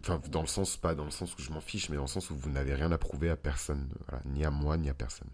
[0.00, 2.08] Enfin, dans le sens, pas dans le sens où je m'en fiche, mais dans le
[2.08, 3.88] sens où vous n'avez rien à prouver à personne.
[4.26, 5.30] ni à moi, ni à personne.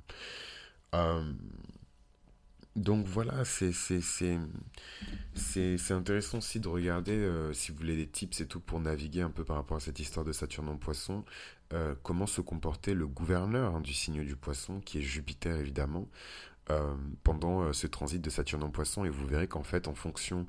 [2.76, 3.72] donc voilà, c'est
[5.90, 9.44] intéressant aussi de regarder, si vous voulez des tips et tout, pour naviguer un peu
[9.44, 11.24] par rapport à cette histoire de Saturne en poisson.
[11.74, 16.08] Euh, comment se comportait le gouverneur hein, du signe du poisson, qui est Jupiter évidemment,
[16.70, 19.04] euh, pendant euh, ce transit de Saturne en poisson.
[19.04, 20.46] Et vous verrez qu'en fait, en fonction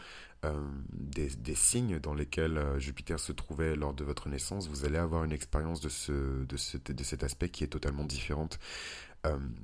[0.93, 5.25] des, des, signes dans lesquels Jupiter se trouvait lors de votre naissance, vous allez avoir
[5.25, 8.57] une expérience de, ce, de, ce, de cet aspect qui est totalement différente.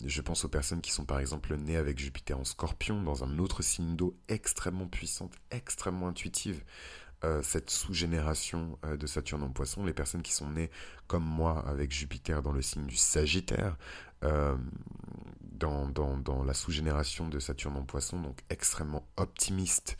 [0.05, 3.39] je pense aux personnes qui sont par exemple nées avec Jupiter en scorpion, dans un
[3.39, 6.61] autre signe d'eau extrêmement puissante, extrêmement intuitive.
[7.25, 10.69] Euh, cette sous-génération euh, de Saturne en poisson, les personnes qui sont nées
[11.07, 13.77] comme moi avec Jupiter dans le signe du Sagittaire,
[14.23, 14.55] euh,
[15.57, 19.97] dans, dans, dans, la sous-génération de Saturne en poisson, donc extrêmement optimiste,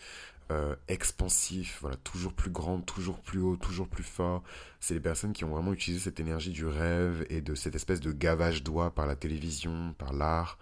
[0.88, 4.44] expansif, voilà, toujours plus grand, toujours plus haut, toujours plus fort.
[4.80, 8.00] C'est les personnes qui ont vraiment utilisé cette énergie du rêve et de cette espèce
[8.00, 10.60] de gavage d'oie par la télévision, par l'art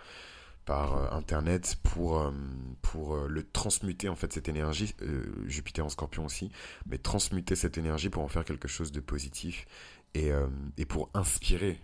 [0.66, 2.32] par euh, internet pour euh,
[2.82, 4.96] pour euh, le transmuter en fait cette énergie
[5.46, 6.52] Jupiter en Scorpion aussi
[6.86, 9.66] mais transmuter cette énergie pour en faire quelque chose de positif
[10.16, 10.32] et,
[10.78, 11.80] et pour inspirer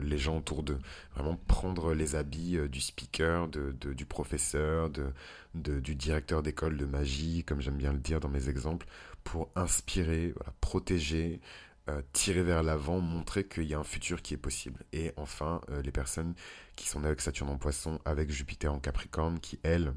[0.00, 0.78] les gens autour d'eux
[1.14, 5.12] vraiment prendre les habits du speaker de, du professeur de,
[5.54, 8.86] du directeur d'école de magie comme j'aime bien le dire dans mes exemples
[9.24, 11.40] pour inspirer protéger
[11.88, 14.84] euh, tirer vers l'avant, montrer qu'il y a un futur qui est possible.
[14.92, 16.34] Et enfin, euh, les personnes
[16.74, 19.94] qui sont avec Saturne en poisson, avec Jupiter en Capricorne, qui, elles,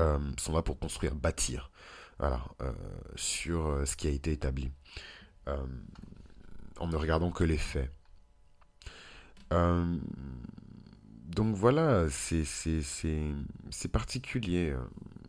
[0.00, 1.70] euh, sont là pour construire, bâtir,
[2.18, 2.44] voilà,
[3.14, 4.72] sur ce qui a été établi,
[6.78, 7.90] en ne regardant que les faits.
[9.50, 14.74] donc voilà, c'est particulier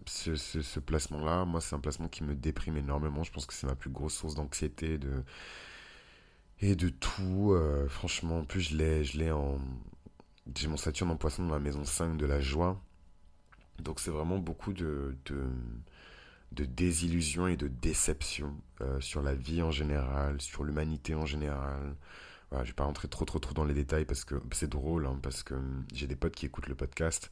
[0.10, 3.24] ce, ce, placement-là, moi, c'est un placement qui me déprime énormément.
[3.24, 5.00] Je pense que c'est ma plus grosse source d'anxiété,
[6.60, 7.54] et de tout.
[7.54, 9.60] euh, franchement, en plus, je l'ai, je l'ai en.
[10.56, 12.82] J'ai mon Saturne en poisson dans la maison 5 de la joie.
[13.80, 15.44] Donc, c'est vraiment beaucoup de, de,
[16.52, 21.96] de désillusion et de déception euh, sur la vie en général, sur l'humanité en général.
[22.50, 25.06] Voilà, je vais pas rentrer trop, trop, trop dans les détails parce que c'est drôle,
[25.06, 27.32] hein, parce que hum, j'ai des potes qui écoutent le podcast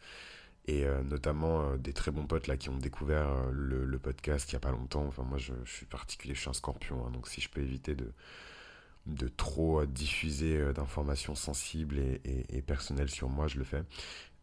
[0.68, 4.54] et euh, notamment euh, des très bons potes là qui ont découvert le, podcast il
[4.54, 5.06] y a pas longtemps.
[5.08, 7.96] Enfin, moi, je, suis particulier, je suis un scorpion, hein, donc si je peux éviter
[7.96, 8.12] de
[9.08, 13.84] de trop diffuser d'informations sensibles et- et personnelles sur moi, je le fais.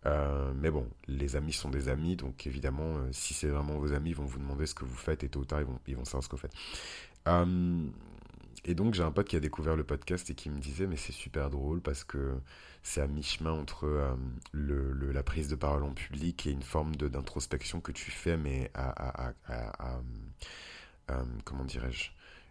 [0.05, 3.93] Euh, mais bon, les amis sont des amis, donc évidemment, euh, si c'est vraiment vos
[3.93, 6.05] amis, ils vont vous demander ce que vous faites et tôt ou tard, ils vont,
[6.05, 6.55] savoir ce que vous faites.
[7.29, 7.87] Euh,
[8.65, 10.97] et donc, j'ai un pote qui a découvert le podcast et qui me disait, mais
[10.97, 12.35] c'est super drôle parce que
[12.83, 14.17] c'est à mi-chemin entre
[14.53, 19.33] la prise de parole en public et une forme d'introspection que tu fais, mais à,
[21.45, 22.11] comment dirais-je,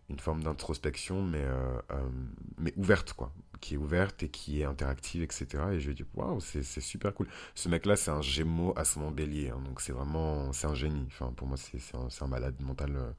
[0.09, 2.09] une forme d'introspection, mais, euh, euh,
[2.57, 5.63] mais ouverte, quoi, qui est ouverte et qui est interactive, etc.
[5.73, 7.27] Et je lui ai dit, waouh, c'est super cool.
[7.55, 11.05] Ce mec-là, c'est un Gémeaux à son bélier, hein, donc c'est vraiment, c'est un génie.
[11.07, 12.95] Enfin, pour moi, c'est un, un malade mental.
[12.95, 13.11] euh,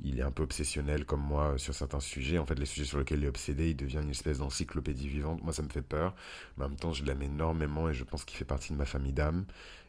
[0.00, 2.38] il est un peu obsessionnel comme moi sur certains sujets.
[2.38, 5.42] En fait, les sujets sur lesquels il est obsédé, il devient une espèce d'encyclopédie vivante.
[5.42, 6.14] Moi, ça me fait peur,
[6.56, 8.84] mais en même temps, je l'aime énormément et je pense qu'il fait partie de ma
[8.84, 9.46] famille d'âme.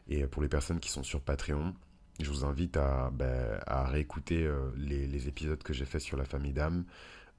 [0.08, 1.74] Et pour les personnes qui sont sur Patreon,
[2.20, 6.52] je vous invite à, ben, réécouter euh, les, épisodes que j'ai fait sur la famille
[6.52, 6.84] d'âme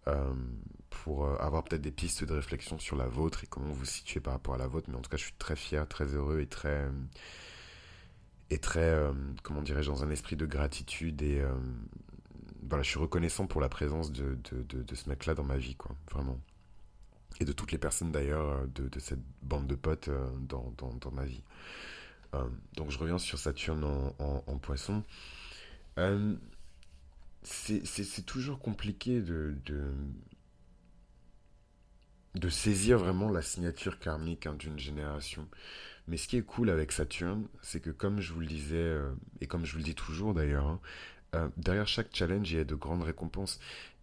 [0.07, 0.33] euh,
[0.89, 3.85] pour euh, avoir peut-être des pistes de réflexion sur la vôtre et comment vous vous
[3.85, 4.89] situez par rapport à la vôtre.
[4.89, 6.87] Mais en tout cas, je suis très fier, très heureux et très,
[8.49, 8.97] et très
[9.43, 11.21] comment dirais-je, dans un esprit de gratitude.
[11.21, 11.43] Et
[12.63, 14.37] voilà, je suis reconnaissant pour la présence de,
[14.93, 16.39] ce mec-là dans ma vie, quoi, vraiment.
[17.41, 20.09] Et de toutes les personnes d'ailleurs de, cette bande de potes
[20.47, 21.43] dans ma vie.
[22.35, 23.83] Euh, donc je reviens sur Saturne
[24.19, 25.03] en, poisson.
[25.97, 26.35] Euh,
[27.43, 29.55] c'est toujours compliqué de,
[32.49, 35.47] saisir vraiment la signature karmique hein, d'une génération.
[36.07, 39.11] Mais ce qui est cool avec Saturne, c'est que comme je vous le disais, euh,
[39.41, 40.79] et comme je vous le dis toujours d'ailleurs,
[41.33, 43.59] hein, derrière chaque challenge, il y a de grandes récompenses.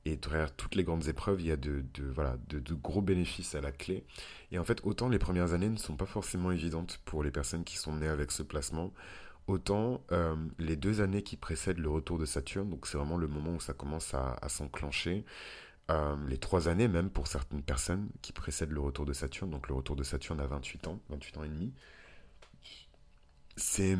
[0.06, 3.60] Et derrière toutes les grandes épreuves, il y a de, voilà, de, gros bénéfices à
[3.60, 4.04] la clé.
[4.52, 7.64] Et en fait, autant les premières années ne sont pas forcément évidentes pour les personnes
[7.64, 8.92] qui sont nées avec ce placement,
[9.48, 13.26] autant euh, les deux années qui précèdent le retour de Saturne, donc c'est vraiment le
[13.26, 15.24] moment où ça commence à, à s'enclencher,
[15.90, 19.66] euh, les trois années même pour certaines personnes qui précèdent le retour de Saturne, donc
[19.66, 21.72] le retour de Saturne à 28 ans, 28 ans et demi,
[23.56, 23.96] c'est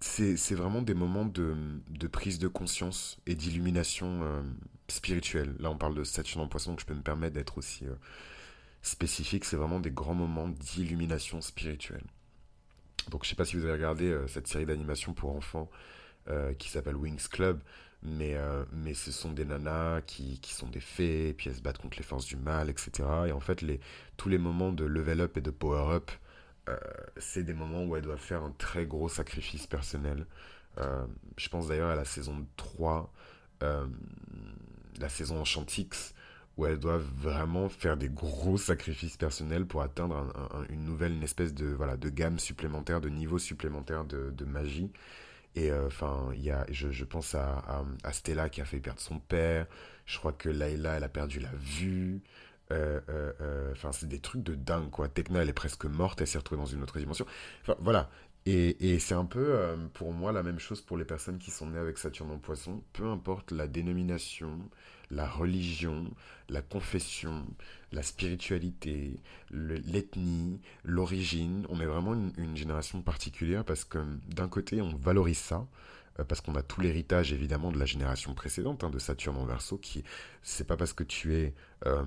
[0.00, 1.54] c'est vraiment des moments de,
[2.10, 4.42] prise de conscience et d'illumination euh,
[4.88, 5.54] spirituelle.
[5.58, 7.94] Là, on parle de Saturne en poisson, donc je peux me permettre d'être aussi euh,
[8.82, 9.44] spécifique.
[9.44, 12.04] C'est vraiment des grands moments d'illumination spirituelle.
[13.10, 15.70] Donc, je sais pas si vous avez regardé euh, cette série d'animation pour enfants
[16.58, 17.60] qui s'appelle Wings Club,
[18.04, 18.36] mais,
[18.72, 22.04] mais ce sont des nanas qui, sont des fées, puis elles se battent contre les
[22.04, 22.92] forces du mal, etc.
[23.26, 23.64] Et en fait,
[24.16, 26.12] tous les moments de level up et de power up,
[26.68, 26.76] euh,
[27.16, 30.26] c'est des moments où elles doivent faire un très gros sacrifice personnel.
[30.78, 33.12] Euh, je pense d'ailleurs à la saison 3,
[33.62, 33.86] euh,
[35.00, 36.14] la saison Enchantix,
[36.56, 41.22] où elles doivent vraiment faire des gros sacrifices personnels pour atteindre un- un- une nouvelle,
[41.22, 44.90] espèce de, voilà, de gamme supplémentaire, de niveau supplémentaire de, magie.
[45.56, 46.30] Et enfin,
[46.70, 49.66] je, pense à, à, à Stella qui a fait perdre son père.
[50.06, 52.22] Je crois que Layla, elle a perdu la vue.
[52.72, 55.08] Euh, euh, euh, c'est des trucs de dingue, quoi.
[55.08, 57.26] Tekna, elle est presque morte, elle s'est retrouvée dans une autre dimension.
[57.62, 58.10] Enfin, voilà.
[58.46, 61.50] Et, et c'est un peu, euh, pour moi, la même chose pour les personnes qui
[61.50, 62.82] sont nées avec Saturne en poisson.
[62.92, 64.58] Peu importe la dénomination,
[65.10, 66.04] la religion,
[66.48, 67.44] la confession,
[67.92, 74.48] la spiritualité, le- l'ethnie, l'origine, on est vraiment une, une génération particulière parce que d'un
[74.48, 75.66] côté, on valorise ça,
[76.24, 79.78] parce qu'on a tout l'héritage évidemment de la génération précédente, hein, de Saturne en Verseau,
[79.78, 80.04] qui
[80.42, 81.54] c'est pas parce que tu es,
[81.86, 82.04] euh,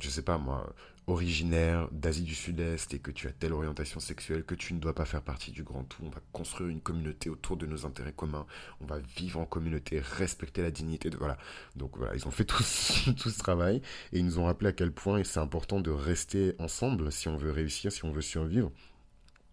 [0.00, 0.72] je sais pas moi,
[1.06, 4.94] originaire d'Asie du Sud-Est et que tu as telle orientation sexuelle que tu ne dois
[4.94, 6.02] pas faire partie du grand tout.
[6.02, 8.46] On va construire une communauté autour de nos intérêts communs.
[8.80, 11.36] On va vivre en communauté, respecter la dignité voilà.
[11.76, 14.68] Donc voilà, ils ont fait tout, ce- tout ce travail et ils nous ont rappelé
[14.70, 18.22] à quel point c'est important de rester ensemble si on veut réussir, si on veut
[18.22, 18.70] survivre.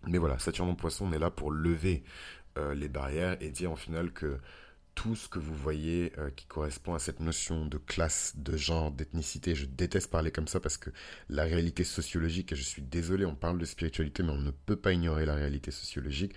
[0.08, 2.04] Mais voilà, Saturne en Poisson, on est là pour lever
[2.58, 4.40] euh, les barrières et dire en final que
[4.96, 8.92] tout ce que vous voyez euh, qui correspond à cette notion de classe, de genre,
[8.92, 10.90] d'ethnicité, je déteste parler comme ça parce que
[11.30, 14.76] la réalité sociologique, et je suis désolé, on parle de spiritualité, mais on ne peut
[14.76, 16.34] pas ignorer la réalité sociologique,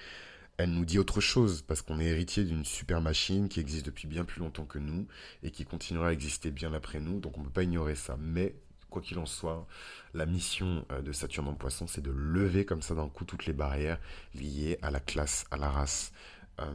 [0.57, 4.07] elle nous dit autre chose parce qu'on est héritier d'une super machine qui existe depuis
[4.07, 5.09] bien plus longtemps que nous
[5.42, 8.16] et qui continuera à exister bien après nous, donc on ne peut pas ignorer ça.
[8.20, 8.55] Mais
[8.94, 9.66] quoi qu'il en soit,
[10.14, 13.44] la mission euh, de Saturne en poisson, c'est de lever comme ça d'un coup toutes
[13.44, 13.98] les barrières
[14.37, 16.12] liées à la classe, à la race,
[16.61, 16.72] euh,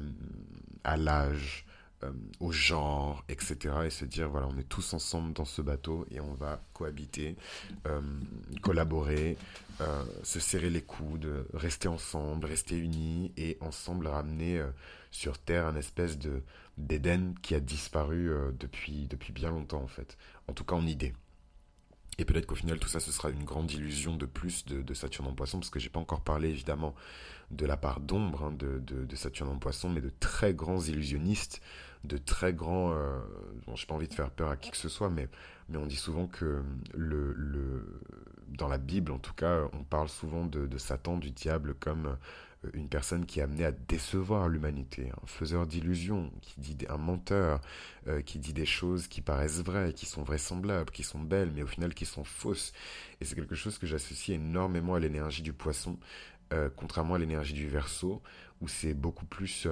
[0.84, 1.66] à l'âge,
[2.04, 3.74] euh, au genre, etc.
[3.86, 7.38] Et se dire, voilà, on est tous ensemble dans ce bateau et on va cohabiter,
[8.62, 9.38] collaborer,
[10.24, 14.62] se serrer les coudes, rester ensemble, rester unis et ensemble ramener
[15.12, 16.42] sur Terre un espèce de
[16.78, 20.18] d'Éden qui a disparu depuis, depuis bien longtemps en fait.
[20.48, 21.14] En tout cas en idée.
[22.20, 25.28] Et peut-être qu'au final, tout ça, ce sera une grande illusion de plus de, Saturne
[25.28, 26.94] en poisson, parce que j'ai pas encore parlé évidemment
[27.50, 31.62] de la part d'ombre hein, de, Saturne en poisson, mais de très grands illusionnistes,
[32.04, 32.92] de très grands.
[32.92, 33.20] Euh,
[33.66, 35.30] bon, j'ai pas envie de faire peur à qui que ce soit, mais,
[35.74, 36.62] on dit souvent que
[38.50, 42.18] dans la Bible, en tout cas, on parle souvent de, Satan, du diable, comme
[42.74, 47.62] une personne qui est amenée à décevoir l'humanité, un faiseur d'illusions, qui dit un menteur,
[48.08, 51.64] euh, qui dit des choses qui paraissent vraies, qui sont vraisemblables, qui sont belles, mais
[51.64, 52.74] au final qui sont fausses.
[53.22, 55.98] Et c'est quelque chose que j'associe énormément à l'énergie du poisson,
[56.52, 58.22] euh, contrairement à l'énergie du verso,
[58.62, 59.68] où c'est beaucoup plus,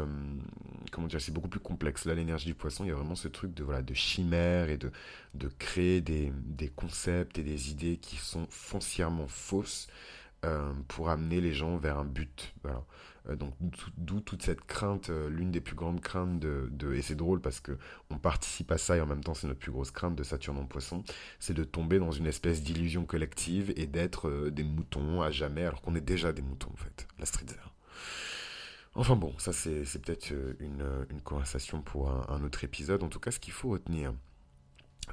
[0.91, 2.05] comment dire, c'est beaucoup plus complexe.
[2.05, 4.77] Là, l'énergie du poisson, il y a vraiment ce truc de voilà, de chimère et
[4.77, 4.91] de
[5.33, 9.87] de créer des, des concepts et des idées qui sont foncièrement fausses
[10.45, 12.53] euh, pour amener les gens vers un but.
[13.27, 13.53] Euh, donc
[13.97, 17.59] d'où toute cette crainte, euh, l'une des plus grandes craintes de, et c'est drôle parce
[17.59, 17.77] que
[18.11, 20.57] on participe à ça et en même temps c'est notre plus grosse crainte de Saturne
[20.57, 21.03] en Poisson,
[21.39, 25.81] c'est de tomber dans une espèce d'illusion collective et d'être des moutons à jamais alors
[25.81, 27.47] qu'on est déjà des moutons en fait, la street
[28.93, 33.03] Enfin bon, ça c'est peut-être une, conversation pour un autre épisode.
[33.03, 34.11] En tout cas, ce qu'il faut retenir,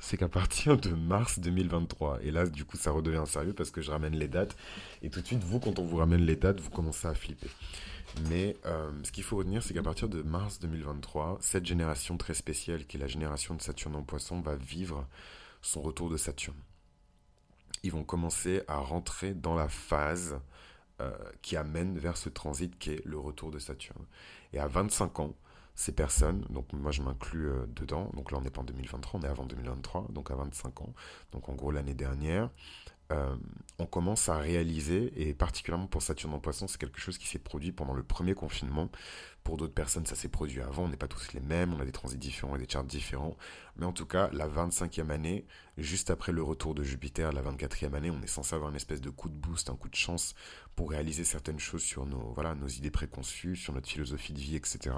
[0.00, 3.80] c'est qu'à partir de mars 2023, et là du coup ça redevient sérieux parce que
[3.80, 4.56] je ramène les dates,
[5.02, 7.50] et tout de suite vous quand on vous ramène les dates, vous commencez à flipper.
[8.28, 12.34] Mais euh, ce qu'il faut retenir, c'est qu'à partir de mars 2023, cette génération très
[12.34, 15.06] spéciale, qui est la génération de Saturne en poisson, va vivre
[15.62, 16.56] son retour de Saturne.
[17.82, 20.38] Ils vont commencer à rentrer dans la phase
[21.00, 21.10] euh,
[21.42, 24.04] qui amène vers ce transit qui est le retour de Saturne.
[24.52, 25.34] Et à 25 ans,
[25.74, 29.20] ces personnes, donc moi je m'inclus euh, dedans, donc là on n'est pas en 2023,
[29.20, 30.94] on est avant 2023, donc à 25 ans,
[31.32, 32.48] donc en gros l'année dernière,
[33.12, 33.36] euh,
[33.78, 37.38] on commence à réaliser, et particulièrement pour Saturne en poisson, c'est quelque chose qui s'est
[37.38, 38.88] produit pendant le premier confinement.
[39.42, 41.84] Pour d'autres personnes, ça s'est produit avant, on n'est pas tous les mêmes, on a
[41.84, 43.36] des transits différents et des charts différents.
[43.76, 45.44] Mais en tout cas, la 25e année,
[45.76, 49.02] juste après le retour de Jupiter, la 24e année, on est censé avoir une espèce
[49.02, 50.34] de coup de boost, un coup de chance
[50.74, 54.56] pour réaliser certaines choses sur nos, voilà, nos idées préconçues, sur notre philosophie de vie,
[54.56, 54.96] etc.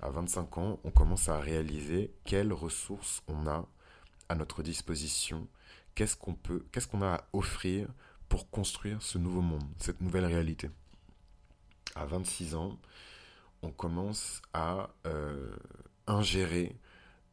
[0.00, 3.66] À 25 ans, on commence à réaliser quelles ressources on a
[4.28, 5.48] à notre disposition
[5.94, 7.88] qu'est-ce qu'on peut, qu'est-ce qu'on a à offrir
[8.28, 10.70] pour construire ce nouveau monde, cette nouvelle réalité?
[11.94, 12.78] À 26 ans,
[13.62, 15.54] on commence à euh,
[16.06, 16.76] ingérer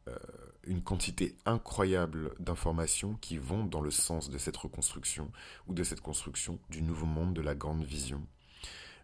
[0.08, 0.16] euh,
[0.64, 5.30] une quantité incroyable d'informations qui vont dans le sens de cette reconstruction
[5.66, 8.22] ou de cette construction du nouveau monde, de la grande vision.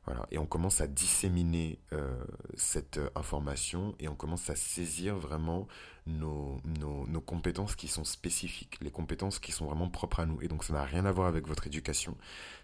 [0.07, 0.27] Voilà.
[0.31, 2.17] Et on commence à disséminer euh,
[2.55, 5.67] cette euh, information et on commence à saisir vraiment
[6.07, 10.41] nos, nos, compétences qui sont spécifiques, les compétences qui sont vraiment propres à nous.
[10.43, 12.17] Et donc ça n'a rien à voir avec votre éducation,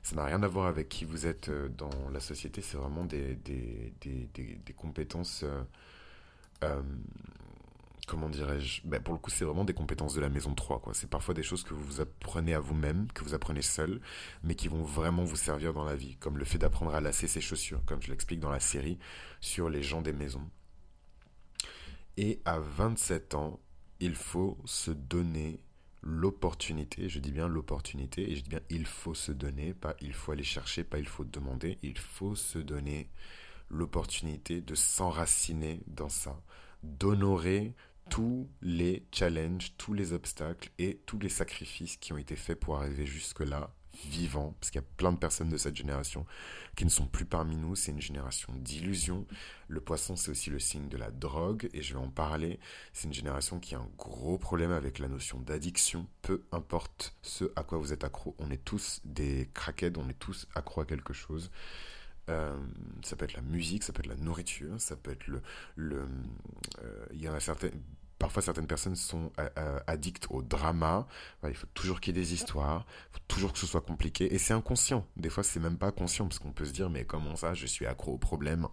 [0.05, 3.05] ça n'a rien à voir avec qui vous êtes euh, dans la société, c'est vraiment
[3.05, 4.29] des, des, des,
[4.65, 5.45] des compétences
[8.07, 10.81] comment dirais-je ben Pour le coup, c'est vraiment des compétences de la maison 3.
[10.81, 10.95] Quoi.
[10.95, 14.01] C'est parfois des choses que vous apprenez à vous-même, que vous apprenez seul,
[14.43, 17.29] mais qui vont vraiment vous servir dans la vie, comme le fait d'apprendre à lasser
[17.29, 18.99] ses chaussures, comme je l'explique dans la série
[19.41, 20.49] sur les gens des maisons.
[22.17, 23.61] Et à 27 ans,
[24.01, 25.61] il faut se donner
[26.03, 30.13] l'opportunité, je dis bien l'opportunité, et je dis bien il faut se donner, pas il
[30.13, 33.09] faut aller chercher, pas il faut demander, il faut se donner
[33.71, 36.43] l'opportunité de s'enraciner dans ça,
[36.83, 37.75] d'honorer
[38.11, 42.77] tous les challenges, tous les obstacles et tous les sacrifices qui ont été faits pour
[42.77, 43.73] arriver jusque-là,
[44.07, 46.27] vivant, parce qu'il y a plein de personnes de cette génération
[46.77, 49.27] qui ne sont plus parmi nous, c'est une génération d'illusions.
[49.69, 52.59] Le poisson, c'est aussi le signe de la drogue, et je vais en parler.
[52.93, 57.53] C'est une génération qui a un gros problème avec la notion d'addiction, peu importe ce
[57.57, 60.87] à quoi vous êtes accro, on est tous des craquettes, on est tous accro à
[60.87, 61.51] quelque chose.
[62.29, 62.57] Euh,
[63.03, 65.43] ça peut être la musique, ça peut être la nourriture, ça peut être le...
[65.77, 66.07] le
[66.83, 67.81] euh, il y en a certaines
[68.23, 71.09] parfois certaines personnes sont euh, euh, addictes au drama.
[71.43, 74.33] il faut toujours qu'il y ait des histoires, il faut toujours que ce soit compliqué.
[74.33, 75.05] Et c'est inconscient.
[75.17, 77.67] Des fois, c'est même pas conscient parce qu'on peut se dire, mais comment ça, je
[77.67, 78.69] suis accro au problème?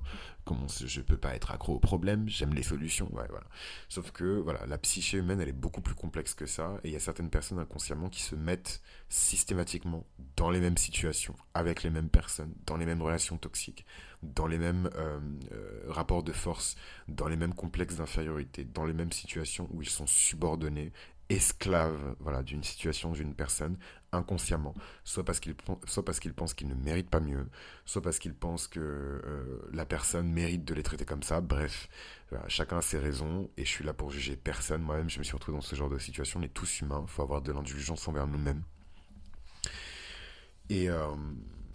[0.46, 2.30] Comment je peux pas être accro au problème?
[2.30, 3.10] J'aime les solutions.
[3.12, 3.44] voilà.
[3.88, 6.80] Sauf que voilà, la psyché humaine, elle est beaucoup plus complexe que ça.
[6.84, 11.36] Et il y a certaines personnes inconsciemment qui se mettent systématiquement dans les mêmes situations,
[11.56, 13.84] avec les mêmes personnes, dans les mêmes relations toxiques,
[14.24, 15.20] dans les mêmes euh,
[15.54, 16.76] euh, rapports de force,
[17.08, 20.92] dans les mêmes complexes d'infériorité, dans les mêmes situations où ils sont subordonnés
[21.30, 23.78] esclave voilà, d'une situation, d'une personne,
[24.12, 24.74] inconsciemment.
[25.04, 25.54] Soit parce qu'il
[25.86, 27.48] soit parce qu'il pense qu'il ne mérite pas mieux,
[27.86, 31.40] soit parce qu'il pense que euh, la personne mérite de les traiter comme ça.
[31.40, 31.88] Bref,
[32.48, 34.82] chacun a ses raisons et je suis là pour juger personne.
[34.82, 36.40] Moi-même, je me suis retrouvé dans ce genre de situation.
[36.40, 38.64] On est tous humains, il faut avoir de l'indulgence envers nous-mêmes.
[40.72, 40.90] Et,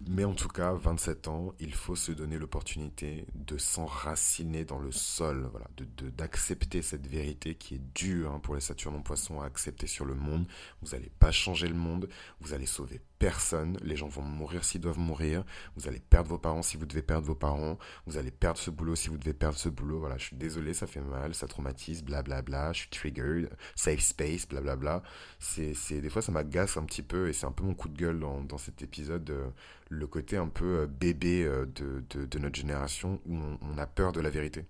[0.07, 4.93] mais en tout cas, 27 ans, il faut se donner l'opportunité de s'enraciner dans le
[4.93, 9.41] sol, voilà, de d'accepter cette vérité qui est dure hein, pour les Saturnes en poisson
[9.41, 10.47] à accepter sur le monde.
[10.83, 12.09] Vous n'allez pas changer le monde,
[12.41, 13.79] vous allez sauver personne.
[13.83, 15.45] Les gens vont mourir s'ils doivent mourir.
[15.77, 17.79] Vous allez perdre vos parents si vous devez perdre vos parents.
[18.07, 19.99] Vous allez perdre ce boulot si vous devez perdre ce boulot.
[19.99, 22.43] Voilà, je suis désolé, ça fait mal, ça traumatise, blablabla.
[22.43, 25.03] Bla bla, je suis triggered, safe space, blablabla.
[25.39, 27.89] C'est, c'est, des fois, ça m'agace un petit peu et c'est un peu mon coup
[27.89, 29.31] de gueule dans, dans cet épisode.
[29.31, 29.49] Euh,
[29.89, 34.13] le côté un peu euh, bébé euh, de, de, notre génération où on a peur
[34.13, 34.67] de la vérité.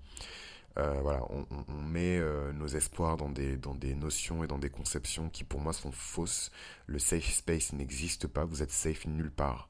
[0.77, 4.71] Euh, voilà, on, met euh, nos espoirs dans des, dans des notions et dans des
[4.71, 6.51] conceptions qui pour moi sont fausses.
[6.87, 9.69] Le safe space n'existe pas, vous êtes safe nulle part.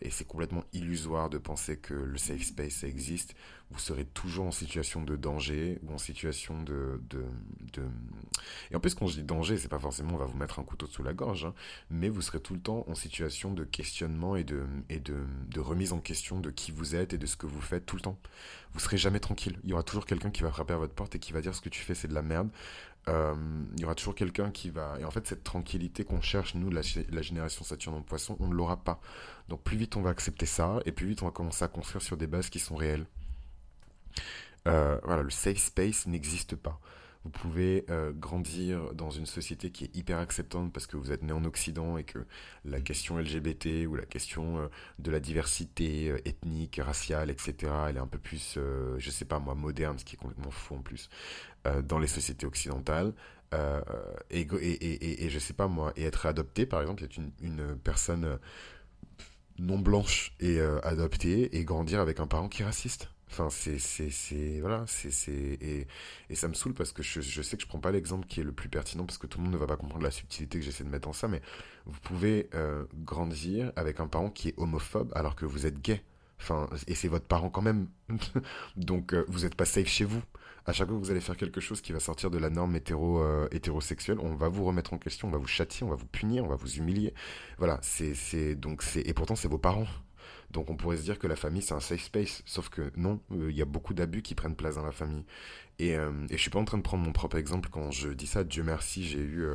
[0.00, 3.34] Et c'est complètement illusoire de penser que le safe space existe.
[3.70, 7.00] Vous serez toujours en situation de danger ou en situation de.
[8.70, 10.64] Et en plus, quand je dis danger, c'est pas forcément on va vous mettre un
[10.64, 11.54] couteau sous la gorge, hein,
[11.90, 15.16] mais vous serez tout le temps en situation de questionnement et, de, et de,
[15.48, 17.96] de remise en question de qui vous êtes et de ce que vous faites tout
[17.96, 18.18] le temps.
[18.72, 19.58] Vous serez jamais tranquille.
[19.64, 21.54] Il y aura toujours quelqu'un qui va frapper à votre porte et qui va dire
[21.54, 22.48] ce que tu fais, c'est de la merde.
[23.08, 23.34] Euh,
[23.76, 24.96] il y aura toujours quelqu'un qui va...
[25.00, 28.48] Et en fait, cette tranquillité qu'on cherche, nous, la, la génération Saturne en poisson, on
[28.48, 29.00] ne l'aura pas.
[29.48, 32.02] Donc plus vite on va accepter ça, et plus vite on va commencer à construire
[32.02, 33.06] sur des bases qui sont réelles.
[34.66, 36.78] Euh, voilà, le safe space n'existe pas.
[37.28, 41.22] Vous pouvez euh, grandir dans une société qui est hyper acceptante parce que vous êtes
[41.22, 42.18] né en Occident et que
[42.64, 44.68] la question LGBT ou la question
[44.98, 48.58] de la diversité ethnique, raciale, etc., elle est un peu plus,
[48.98, 51.08] je sais pas moi, moderne, ce qui est complètement fou en plus.
[51.66, 53.12] Euh, dans les sociétés occidentales.
[53.52, 53.80] Euh,
[54.30, 57.76] et, et, et, je sais pas moi, et être adopté par exemple, être une, une
[57.76, 58.36] personne euh,
[59.58, 63.08] non blanche et adoptée et grandir avec un parent qui est raciste.
[63.30, 65.58] Enfin, c'est, c'est, voilà, c'est, c'est,
[66.30, 68.44] et, ça me saoule parce que je, sais que je prends pas l'exemple qui est
[68.44, 70.64] le plus pertinent parce que tout le monde ne va pas comprendre la subtilité que
[70.64, 71.42] j'essaie de mettre en ça, mais
[71.86, 72.48] vous pouvez
[73.04, 76.02] grandir avec un parent qui est homophobe alors que vous êtes gay.
[76.40, 77.88] Enfin, et c'est votre parent quand même.
[78.76, 80.22] Donc, vous n'êtes pas safe chez vous
[80.68, 82.76] à chaque fois que vous allez faire quelque chose qui va sortir de la norme
[82.76, 85.96] hétéro, euh, hétérosexuelle, on va vous remettre en question, on va vous châtier, on va
[85.96, 87.14] vous punir, on va vous humilier.
[87.56, 89.86] Voilà, c'est, c'est, donc c'est, et pourtant c'est vos parents.
[90.50, 93.20] Donc on pourrait se dire que la famille c'est un safe space, sauf que non,
[93.32, 95.24] euh, il y a beaucoup d'abus qui prennent place dans la famille.
[95.78, 98.08] Et, euh, et je suis pas en train de prendre mon propre exemple quand je
[98.08, 98.44] dis ça.
[98.44, 99.46] Dieu merci, j'ai eu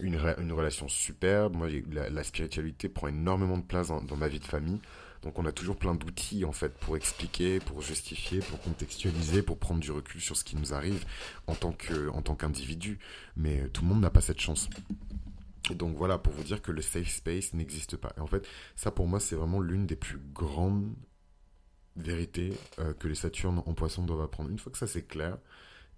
[0.00, 1.56] une, une relation superbe.
[1.56, 4.80] Moi, la, spiritualité prend énormément de place dans ma vie de famille.
[5.24, 9.58] Donc on a toujours plein d'outils en fait pour expliquer, pour justifier, pour contextualiser, pour
[9.58, 11.06] prendre du recul sur ce qui nous arrive
[11.46, 12.98] en tant que en tant qu'individu.
[13.34, 14.68] Mais tout le monde n'a pas cette chance.
[15.70, 18.12] Donc voilà, pour vous dire que le safe space n'existe pas.
[18.16, 18.46] Et en fait,
[18.76, 20.94] ça pour moi, c'est vraiment l'une des plus grandes
[21.96, 24.50] vérités euh, que les Saturnes en poisson doivent apprendre.
[24.50, 25.38] Une fois que ça c'est clair,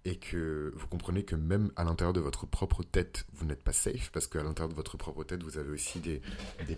[0.07, 3.73] et que vous comprenez que même à l'intérieur de votre propre tête, vous n'êtes pas
[3.73, 6.21] safe, parce qu'à l'intérieur de votre propre tête, vous avez aussi des,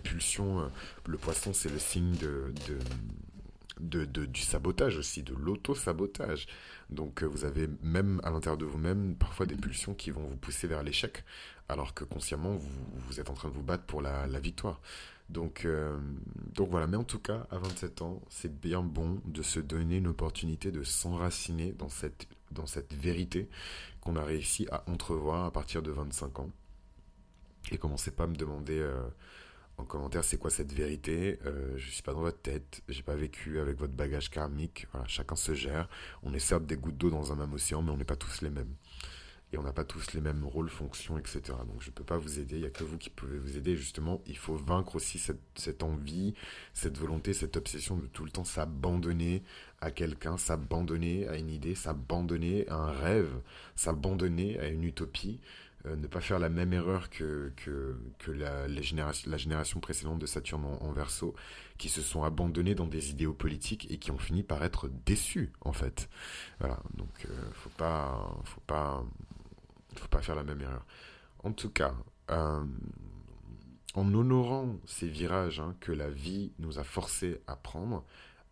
[0.02, 0.62] pulsions.
[0.62, 0.68] Euh,
[1.06, 6.48] le poisson, c'est le signe de, du sabotage aussi, de l'auto-sabotage.
[6.90, 10.38] Donc euh, vous avez même à l'intérieur de vous-même parfois des pulsions qui vont vous
[10.38, 11.24] pousser vers l'échec,
[11.70, 14.82] alors que consciemment, vous, êtes en train de vous battre pour la, la victoire.
[15.30, 15.98] Donc, euh,
[16.56, 19.98] donc voilà, mais en tout cas, à 27 ans, c'est bien bon de se donner
[19.98, 23.48] une opportunité de s'enraciner dans cette dans cette vérité
[24.02, 26.50] qu'on a réussi à entrevoir à partir de 25 ans.
[27.72, 29.08] Et commencez pas à me demander euh,
[29.78, 31.40] en commentaire c'est quoi cette vérité?
[31.46, 34.88] Euh, je suis pas dans votre tête, j'ai pas vécu avec votre bagage karmique.
[34.92, 35.88] Voilà, chacun se gère.
[36.24, 38.42] On est certes des gouttes d'eau dans un même océan, mais on n'est pas tous
[38.42, 38.74] les mêmes.
[39.52, 41.42] Et on n'a pas tous les mêmes rôles, fonctions, etc.
[41.68, 43.58] Donc je ne peux pas vous aider, il n'y a que vous qui pouvez vous
[43.58, 43.76] aider.
[43.76, 46.36] Justement, il faut vaincre aussi cette, cette envie,
[46.74, 49.42] cette volonté, cette obsession de tout le temps s'abandonner
[49.82, 53.42] à quelqu'un, s'abandonner à une idée, s'abandonner à un rêve,
[53.76, 55.40] s'abandonner à une utopie,
[55.86, 59.80] euh, ne pas faire la même erreur que, que, que la, les générations, la génération
[59.80, 61.34] précédente de Saturne en, verso,
[61.78, 65.54] qui se sont abandonnés dans des idéaux politiques et qui ont fini par être déçus,
[65.62, 66.10] en fait.
[66.60, 69.06] Voilà, donc euh, faut pas, faut pas,
[69.96, 70.86] faut pas faire la même erreur.
[71.44, 71.94] En tout cas,
[72.32, 72.64] euh,
[73.96, 78.06] en honorant ces virages hein, que la vie nous a forcés à prendre,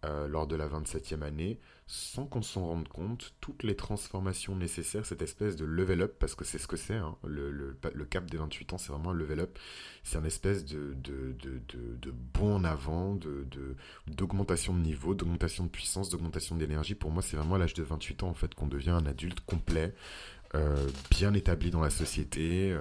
[0.05, 5.07] euh, lors de la 27e année, sans qu'on s'en rende compte, toutes les transformations nécessaires,
[5.07, 7.75] cette espèce de level up, parce que c'est ce que c'est, hein, le,
[8.07, 9.57] cap des 28 ans, c'est vraiment un level up,
[10.03, 10.95] c'est un espèce de,
[12.33, 13.17] bond en avant,
[14.05, 16.93] d'augmentation de, niveau, d'augmentation de puissance, d'augmentation d'énergie.
[16.93, 19.39] Pour moi, c'est vraiment à l'âge de 28 ans, en fait, qu'on devient un adulte
[19.47, 19.95] complet,
[21.11, 22.75] bien établi dans la société.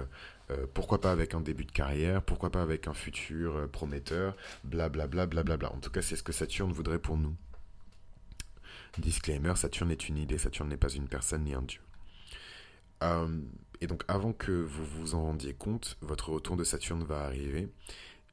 [0.73, 5.73] pourquoi pas avec un début de carrière, pourquoi pas avec un futur prometteur, blablabla, blablabla.
[5.73, 7.35] En tout cas, c'est ce que Saturne voudrait pour nous.
[8.97, 11.81] Disclaimer, Saturne est une idée, Saturne n'est pas une personne ni un dieu.
[13.79, 17.69] et donc avant que vous vous en rendiez compte, votre retour de Saturne va arriver.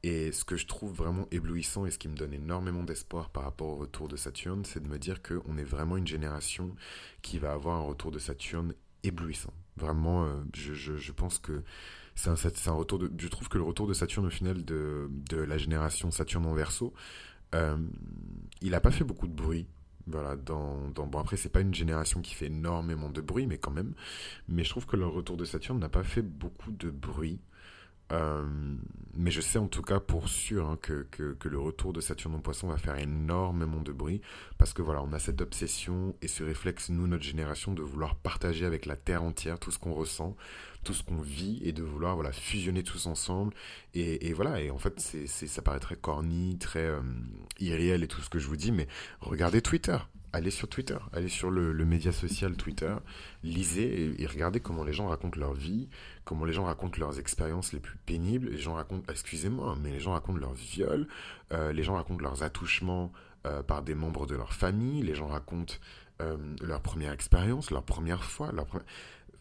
[0.01, 3.43] Et ce que je trouve vraiment éblouissant et ce qui me donne énormément d'espoir par
[3.43, 6.75] rapport au retour de Saturne, c'est de me dire qu'on est vraiment une génération
[7.23, 8.75] qui va avoir un retour de Saturne
[9.07, 9.53] éblouissant.
[9.77, 11.63] Vraiment, euh, je, pense que
[12.15, 13.11] c'est un, un, retour de.
[13.17, 16.93] Je trouve que le retour de Saturne au final de, la génération Saturne en verso,
[17.53, 17.77] euh,
[18.61, 19.67] il n'a pas fait beaucoup de bruit.
[20.07, 23.57] Voilà, dans, dans, bon après c'est pas une génération qui fait énormément de bruit, mais
[23.57, 23.95] quand même.
[24.47, 27.39] Mais je trouve que le retour de Saturne n'a pas fait beaucoup de bruit.
[28.11, 28.45] Euh,
[29.15, 32.35] mais je sais en tout cas pour sûr hein, que, que, le retour de Saturne
[32.35, 34.21] en poisson va faire énormément de bruit
[34.59, 38.15] parce que voilà, on a cette obsession et ce réflexe, nous, notre génération, de vouloir
[38.15, 40.35] partager avec la Terre entière tout ce qu'on ressent,
[40.83, 43.53] tout ce qu'on vit et de vouloir voilà, fusionner tous ensemble.
[43.95, 47.01] Et, voilà, et en fait, c'est, ça paraît très corny, très euh,
[47.59, 48.87] irréel et tout ce que je vous dis, mais
[49.21, 49.97] regardez Twitter
[50.35, 52.93] allez sur Twitter, allez sur le, média social Twitter,
[53.43, 55.87] lisez et, regardez comment les gens racontent leur vie,
[56.25, 59.99] comment les gens racontent leurs expériences les plus pénibles, les gens racontent, excusez-moi, mais les
[59.99, 61.07] gens racontent leurs viols,
[61.53, 63.13] euh, les gens racontent leurs attouchements
[63.45, 65.75] euh, par des membres de leur famille, les gens racontent
[66.21, 68.51] euh, leur première expérience, leur première fois,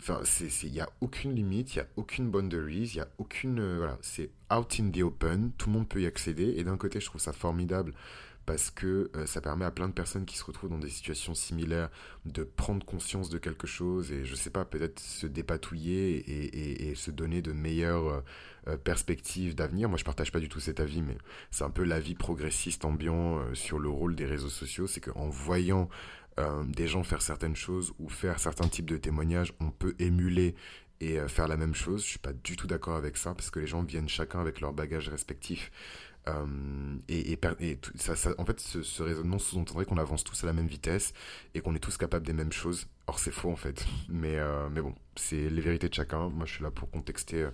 [0.01, 0.21] Enfin,
[0.63, 3.77] il n'y a aucune limite, il n'y a aucune boundaries, il n'y a aucune...
[3.77, 7.01] voilà, c'est out in the open, tout le monde peut y accéder, et d'un côté,
[7.01, 7.95] je trouve ça formidable
[8.47, 11.35] parce que euh, ça permet à plein de personnes qui se retrouvent dans des situations
[11.35, 11.89] similaires
[12.27, 17.11] de prendre conscience de quelque chose et je sais pas, peut-être se dépatouiller et, se
[17.11, 18.21] donner de meilleures euh,
[18.69, 19.89] euh, perspectives d'avenir.
[19.89, 21.17] Moi, je partage pas du tout cet avis, mais
[21.51, 24.87] c'est un peu l'avis progressiste ambiant sur le rôle des réseaux sociaux.
[24.87, 25.89] C'est qu'en voyant
[26.67, 30.55] des gens faire certaines choses ou faire certains types de témoignages, on peut émuler
[31.01, 32.03] et faire la même chose.
[32.03, 34.61] Je suis pas du tout d'accord avec ça parce que les gens viennent chacun avec
[34.61, 35.71] leur bagage respectif
[36.29, 37.39] euh, et,
[38.39, 41.13] en fait, ce, raisonnement sous-entendrait qu'on avance tous à la même vitesse
[41.55, 42.87] et qu'on est tous capables des mêmes choses.
[43.07, 43.87] Or, c'est faux en fait.
[44.09, 46.31] Mais, euh, mais bon, c'est les vérités de chacun.
[46.31, 47.43] Moi, je suis là pour contexter.
[47.43, 47.51] Euh,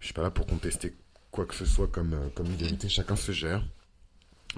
[0.00, 0.94] je suis pas là pour contester
[1.30, 2.88] quoi que ce soit comme, comme une vérité.
[2.88, 3.66] Chacun se gère.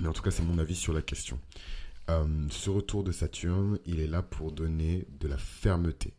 [0.01, 1.38] Mais en tout cas, c'est mon avis sur la question.
[2.09, 6.14] ce retour de Saturne, il est là pour donner de la fermeté,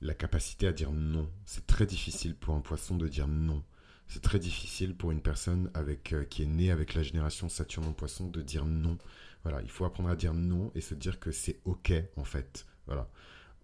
[0.00, 1.28] la capacité à dire non.
[1.46, 3.62] C'est très difficile pour un poisson de dire non
[4.10, 7.86] c'est très difficile pour une personne avec, euh, qui est née avec la génération Saturne
[7.86, 8.98] en poisson de dire non.
[9.44, 12.66] Voilà, il faut apprendre à dire non et se dire que c'est ok en fait.
[12.86, 13.08] Voilà.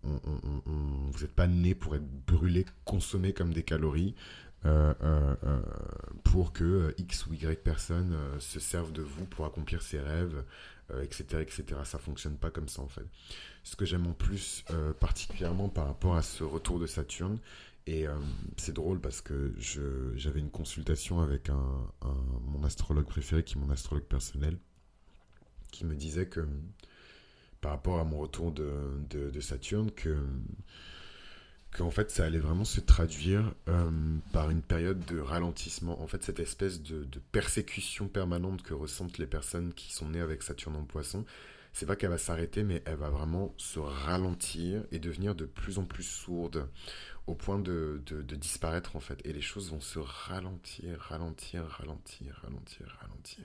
[0.04, 4.14] vous n'êtes pas né pour être brûlé, consommé comme des calories
[4.66, 5.34] euh, euh,
[6.22, 10.44] pour que X ou Y personne se serve de vous pour accomplir ses rêves,
[11.02, 11.64] etc., etc.
[11.82, 13.06] Ça fonctionne pas comme ça en fait.
[13.64, 14.64] Ce que j'aime en plus
[15.00, 17.40] particulièrement par rapport à ce retour de Saturne,
[17.86, 18.18] et euh,
[18.56, 19.54] c'est drôle parce que
[20.16, 21.88] j'avais une consultation avec un,
[22.46, 24.58] mon astrologue préféré, qui est mon astrologue personnel,
[25.70, 26.46] qui me disait que
[27.60, 28.70] par rapport à mon retour de,
[29.10, 30.16] de, Saturne, que
[31.76, 33.90] qu'en fait ça allait vraiment se traduire euh,
[34.32, 36.00] par une période de ralentissement.
[36.02, 40.20] En fait, cette espèce de, de, persécution permanente que ressentent les personnes qui sont nées
[40.20, 41.24] avec Saturne en poisson,
[41.72, 45.78] c'est pas qu'elle va s'arrêter, mais elle va vraiment se ralentir et devenir de plus
[45.78, 46.68] en plus sourde
[47.26, 48.02] au point de,
[48.36, 49.20] disparaître en fait.
[49.24, 53.44] Et les choses vont se ralentir, ralentir, ralentir, ralentir, ralentir.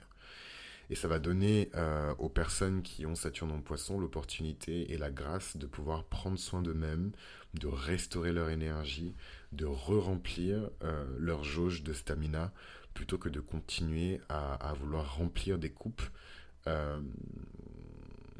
[0.90, 5.10] Et ça va donner euh, aux personnes qui ont Saturne en poisson l'opportunité et la
[5.10, 7.12] grâce de pouvoir prendre soin d'eux-mêmes,
[7.54, 9.14] de restaurer leur énergie,
[9.52, 12.52] de re-remplir euh, leur jauge de stamina,
[12.92, 16.02] plutôt que de continuer à, vouloir remplir des coupes
[16.66, 17.00] euh,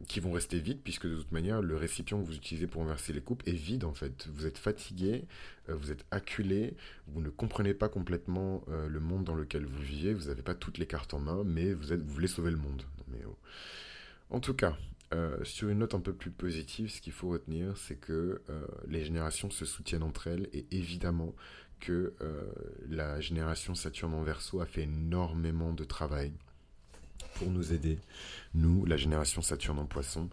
[0.09, 3.12] qui vont rester vides, puisque de toute manière, le récipient que vous utilisez pour verser
[3.12, 4.28] les coupes est vide en fait.
[4.32, 5.24] Vous êtes fatigué,
[5.68, 6.74] euh, vous êtes acculé,
[7.07, 10.55] vous ne comprenez pas complètement euh, le monde dans lequel vous vivez, vous n'avez pas
[10.55, 12.82] toutes les cartes en main, mais vous, êtes, vous voulez sauver le monde.
[13.26, 13.36] oh.
[14.30, 14.76] En tout cas,
[15.14, 18.40] euh, sur une note un peu plus positive, ce qu'il faut retenir, c'est que
[18.88, 21.34] les générations se soutiennent entre elles et évidemment
[21.80, 22.14] que
[22.88, 26.32] la génération Saturne en verso a fait énormément de travail
[27.34, 27.98] pour nous aider,
[28.54, 30.28] nous, la génération Saturne en poisson,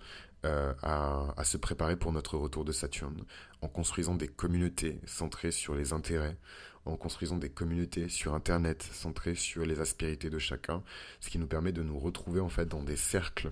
[0.45, 3.23] euh, à, se préparer pour notre retour de Saturne,
[3.61, 6.37] en construisant des communautés centrées sur les intérêts,
[6.85, 10.81] en construisant des communautés sur Internet centrées sur les aspérités de chacun,
[11.19, 13.51] ce qui nous permet de nous retrouver en fait dans des cercles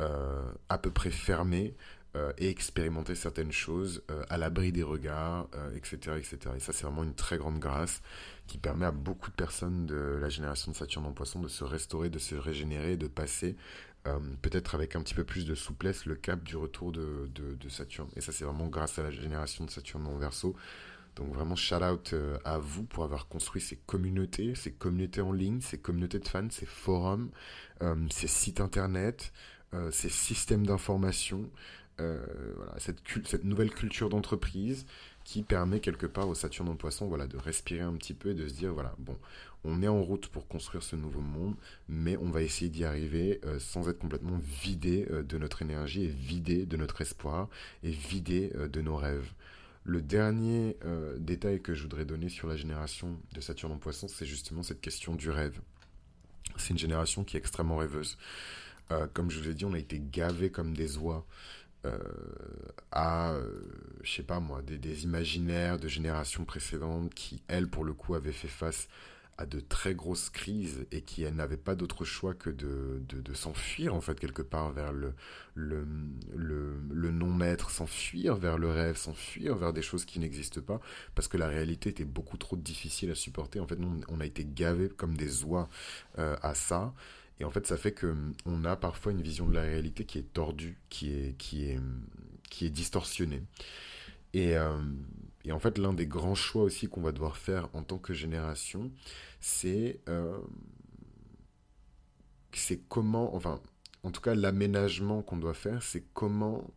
[0.00, 1.74] euh, à peu près fermés,
[2.38, 6.38] et expérimenter certaines choses à l'abri des regards, etc., etc.
[6.56, 8.02] Et ça, c'est vraiment une très grande grâce
[8.46, 11.64] qui permet à beaucoup de personnes de la génération de Saturne en poisson de se
[11.64, 13.56] restaurer, de se régénérer, de passer
[14.40, 18.08] peut-être avec un petit peu plus de souplesse le cap du retour de, de Saturne.
[18.16, 20.56] Et ça, c'est vraiment grâce à la génération de Saturne en verso
[21.18, 25.32] donc vraiment shout out euh, à vous pour avoir construit ces communautés, ces communautés en
[25.32, 27.30] ligne, ces communautés de fans, ces forums,
[27.82, 29.32] euh, ces sites internet,
[29.74, 31.50] euh, ces systèmes d'information,
[31.98, 34.86] voilà, cette, nouvelle culture d'entreprise
[35.24, 38.34] qui permet quelque part au Saturne en poisson voilà, de respirer un petit peu et
[38.34, 39.16] de se dire voilà, bon,
[39.64, 41.54] on est en route pour construire ce nouveau monde,
[41.88, 46.64] mais on va essayer d'y arriver sans être complètement vidé de notre énergie et vidé
[46.66, 47.48] de notre espoir
[47.82, 49.32] et vidé de nos rêves.
[49.88, 54.06] Le dernier euh, détail que je voudrais donner sur la génération de Saturne en poisson,
[54.06, 55.58] c'est justement cette question du rêve.
[56.58, 58.18] C'est une génération qui est extrêmement rêveuse.
[58.90, 61.57] Euh, comme je vous ai dit, on a été gavé comme des oies euh,
[62.92, 63.34] à,
[64.02, 68.32] je sais pas moi, des, imaginaires de générations précédentes qui, elles, pour le coup, avaient
[68.32, 68.88] fait face
[69.38, 74.00] à de très grosses crises et qui n'avait pas d'autre choix que de, s'enfuir en
[74.00, 75.14] fait quelque part vers le,
[75.54, 75.86] le,
[76.34, 80.80] le, non-maître, s'enfuir vers le rêve, s'enfuir vers des choses qui n'existent pas
[81.14, 83.60] parce que la réalité était beaucoup trop difficile à supporter.
[83.60, 85.68] En fait, on a été gavés comme des oies
[86.18, 86.92] euh, à ça.
[87.40, 88.14] Et en fait, ça fait que
[88.46, 91.80] on a parfois une vision de la réalité qui est tordue, qui est, qui est,
[92.50, 93.42] qui est distorsionnée.
[94.34, 94.78] Et, euh,
[95.44, 98.12] et en fait, l'un des grands choix aussi qu'on va devoir faire en tant que
[98.12, 98.90] génération,
[99.40, 100.00] c'est
[102.88, 103.60] comment, enfin,
[104.02, 106.68] en tout cas, l'aménagement qu'on doit faire, c'est comment,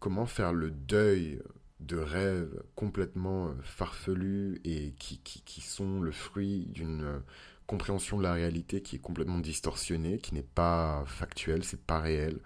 [0.00, 1.40] comment faire le deuil
[1.80, 7.22] de rêves complètement euh, farfelus et qui, qui, qui sont le fruit d'une
[7.68, 12.40] compréhension de la réalité qui est complètement distorsionnée, qui n'est pas factuelle, c'est pas réel.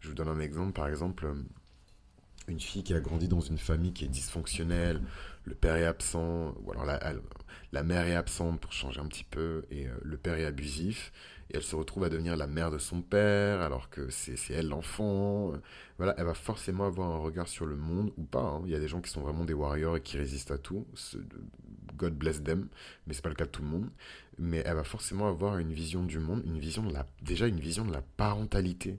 [0.00, 1.34] Je vous donne un exemple, par exemple,
[2.46, 5.00] une fille qui a grandi dans une famille qui est dysfonctionnelle,
[5.44, 9.64] le père est absent, ou alors la, mère est absente pour changer un petit peu,
[9.70, 11.10] et euh, le père est abusif,
[11.50, 14.68] et elle se retrouve à devenir la mère de son père, alors que c'est elle
[14.68, 15.52] l'enfant.
[15.96, 18.42] Voilà, elle va forcément avoir un regard sur le monde, ou pas.
[18.42, 18.62] Hein.
[18.66, 20.86] Il y a des gens qui sont vraiment des warriors et qui résistent à tout.
[21.96, 22.68] God bless them,
[23.06, 23.88] mais c'est pas le cas de tout le monde.
[24.38, 27.60] Mais elle va forcément avoir une vision du monde, une vision de la, déjà une
[27.60, 28.98] vision de la parentalité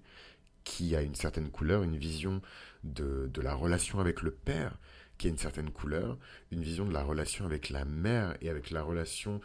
[0.63, 2.41] qui a une certaine couleur, une vision
[2.83, 4.77] de, de la relation avec le père
[5.17, 6.17] qui a une certaine couleur,
[6.51, 9.41] une vision de la relation avec la mère et avec la relation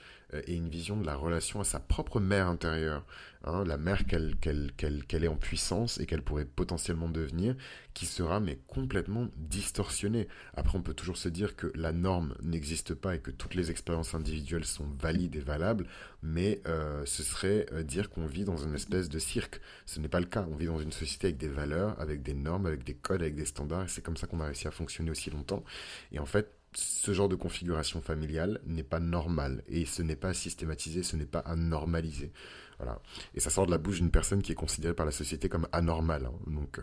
[0.46, 3.04] et une vision de la relation à sa propre mère intérieure,
[3.44, 7.54] hein, la mère qu'elle qu'elle est en puissance et qu'elle pourrait potentiellement devenir,
[7.94, 10.28] qui sera mais complètement distorsionnée.
[10.54, 13.70] Après, on peut toujours se dire que la norme n'existe pas et que toutes les
[13.70, 15.86] expériences individuelles sont valides et valables,
[16.22, 19.60] mais euh, ce serait euh, dire qu'on vit dans une espèce de cirque.
[19.86, 20.46] Ce n'est pas le cas.
[20.50, 23.34] On vit dans une société avec des valeurs, avec des normes, avec des codes, avec
[23.34, 25.64] des standards, et c'est comme ça qu'on a réussi à fonctionner aussi longtemps.
[26.12, 30.34] Et en fait, ce genre de configuration familiale n'est pas normal et ce n'est pas
[30.34, 32.32] systématisé, ce n'est pas anormalisé.
[32.78, 33.00] Voilà.
[33.34, 35.68] Et ça sort de la bouche d'une personne qui est considérée par la société comme
[35.72, 36.26] anormale.
[36.26, 36.50] Hein.
[36.50, 36.82] Donc, euh,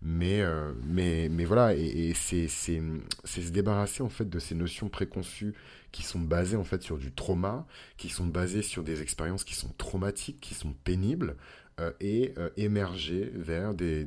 [0.00, 4.88] mais, euh, mais, mais voilà, et, et c'est se débarrasser en fait de ces notions
[4.88, 5.54] préconçues
[5.92, 7.66] qui sont basées en fait sur du trauma,
[7.96, 11.36] qui sont basées sur des expériences qui sont traumatiques, qui sont pénibles,
[11.80, 14.04] euh, et euh, émerger vers des,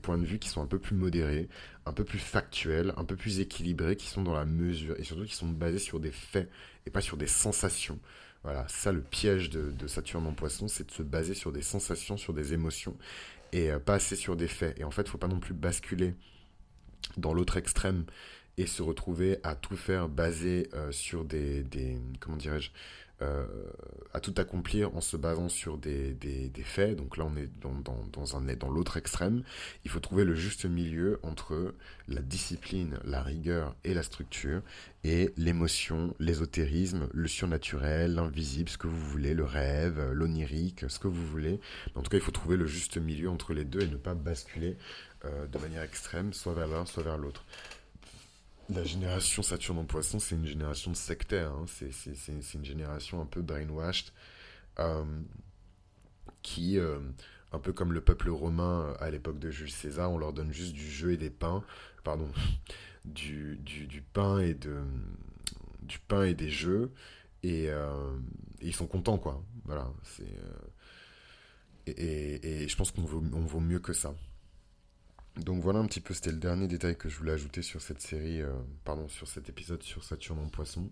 [0.00, 1.48] points de vue qui sont un peu plus modérés,
[1.86, 5.24] un peu plus factuels, un peu plus équilibrés, qui sont dans la mesure et surtout
[5.24, 6.48] qui sont basés sur des faits
[6.86, 7.98] et pas sur des sensations.
[8.44, 11.62] Voilà, ça le piège de, de Saturne en poisson, c'est de se baser sur des
[11.62, 12.96] sensations, sur des émotions
[13.52, 14.78] et euh, pas assez sur des faits.
[14.78, 16.14] Et en fait, il faut pas non plus basculer
[17.16, 18.04] dans l'autre extrême
[18.56, 21.64] et se retrouver à tout faire basé sur des
[22.20, 22.70] comment dirais-je
[23.22, 23.46] euh,
[24.12, 26.16] à tout accomplir en se basant sur des,
[26.64, 26.96] faits.
[26.96, 29.42] Donc là, on est dans, un, l'autre extrême.
[29.84, 31.74] Il faut trouver le juste milieu entre
[32.08, 34.62] la discipline, la rigueur et la structure,
[35.04, 41.08] et l'émotion, l'ésotérisme, le surnaturel, l'invisible, ce que vous voulez, le rêve, l'onirique, ce que
[41.08, 41.60] vous voulez.
[41.94, 44.14] En tout cas, il faut trouver le juste milieu entre les deux et ne pas
[44.14, 44.76] basculer
[45.24, 47.44] euh, de manière extrême, soit vers l'un, soit vers l'autre.
[48.74, 51.50] La génération Saturne en poisson, c'est une génération de sectaires.
[51.50, 51.64] Hein.
[51.66, 54.12] C'est une génération un peu brainwashed
[54.78, 55.04] euh,
[56.42, 57.00] qui, euh,
[57.52, 60.52] un peu comme le peuple romain euh, à l'époque de Jules César, on leur donne
[60.52, 61.64] juste du jeu et des pains,
[62.04, 62.28] pardon,
[63.04, 64.78] du, du, pain et de,
[65.82, 66.92] du pain et des jeux,
[67.42, 67.70] et,
[68.60, 69.42] ils sont contents, quoi.
[69.64, 70.28] Voilà, c'est.
[71.86, 74.14] Et, et, je pense qu'on vaut, on vaut mieux que ça.
[75.36, 78.00] Donc voilà un petit peu, c'était le dernier détail que je voulais ajouter sur cette
[78.00, 78.52] série, euh,
[78.84, 80.90] pardon, sur cet épisode sur Saturne en poisson.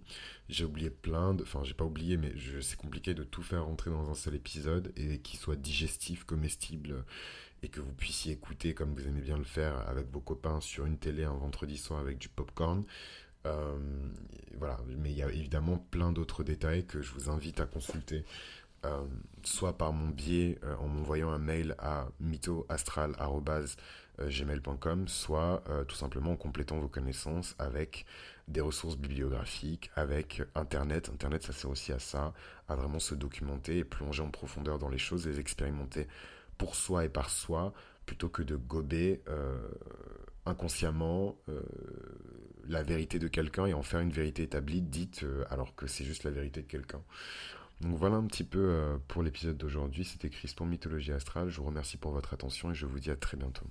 [0.49, 3.91] J'ai oublié plein de, enfin j'ai pas oublié, mais c'est compliqué de tout faire rentrer
[3.91, 7.05] dans un seul épisode et qui soit digestif, comestible
[7.63, 10.87] et que vous puissiez écouter comme vous aimez bien le faire avec vos copains sur
[10.87, 12.85] une télé un vendredi soir avec du popcorn.
[13.47, 13.79] Euh,
[14.57, 18.25] voilà, mais il y a évidemment plein d'autres détails que je vous invite à consulter,
[18.85, 19.07] euh,
[19.45, 22.09] soit par mon biais euh, en m'envoyant un mail à
[24.19, 28.07] mythoastral.gmail.com, soit tout simplement en complétant vos connaissances avec
[28.49, 31.11] des ressources bibliographiques, avec Internet.
[31.13, 32.33] Internet, ça sert aussi à ça,
[32.69, 36.09] à vraiment se documenter et plonger en profondeur dans les choses, les expérimenter
[36.57, 37.73] pour soi et par soi,
[38.07, 39.23] plutôt que de gober
[40.47, 41.37] inconsciemment
[42.69, 46.05] la vérité de quelqu'un et en faire une vérité établie, dite euh, alors que c'est
[46.05, 47.03] juste la vérité de quelqu'un.
[47.81, 50.05] Donc voilà un petit peu euh, pour l'épisode d'aujourd'hui.
[50.05, 51.49] C'était Chris pour Mythologie Astrale.
[51.49, 53.67] Je vous remercie pour votre attention et je vous dis à très bientôt.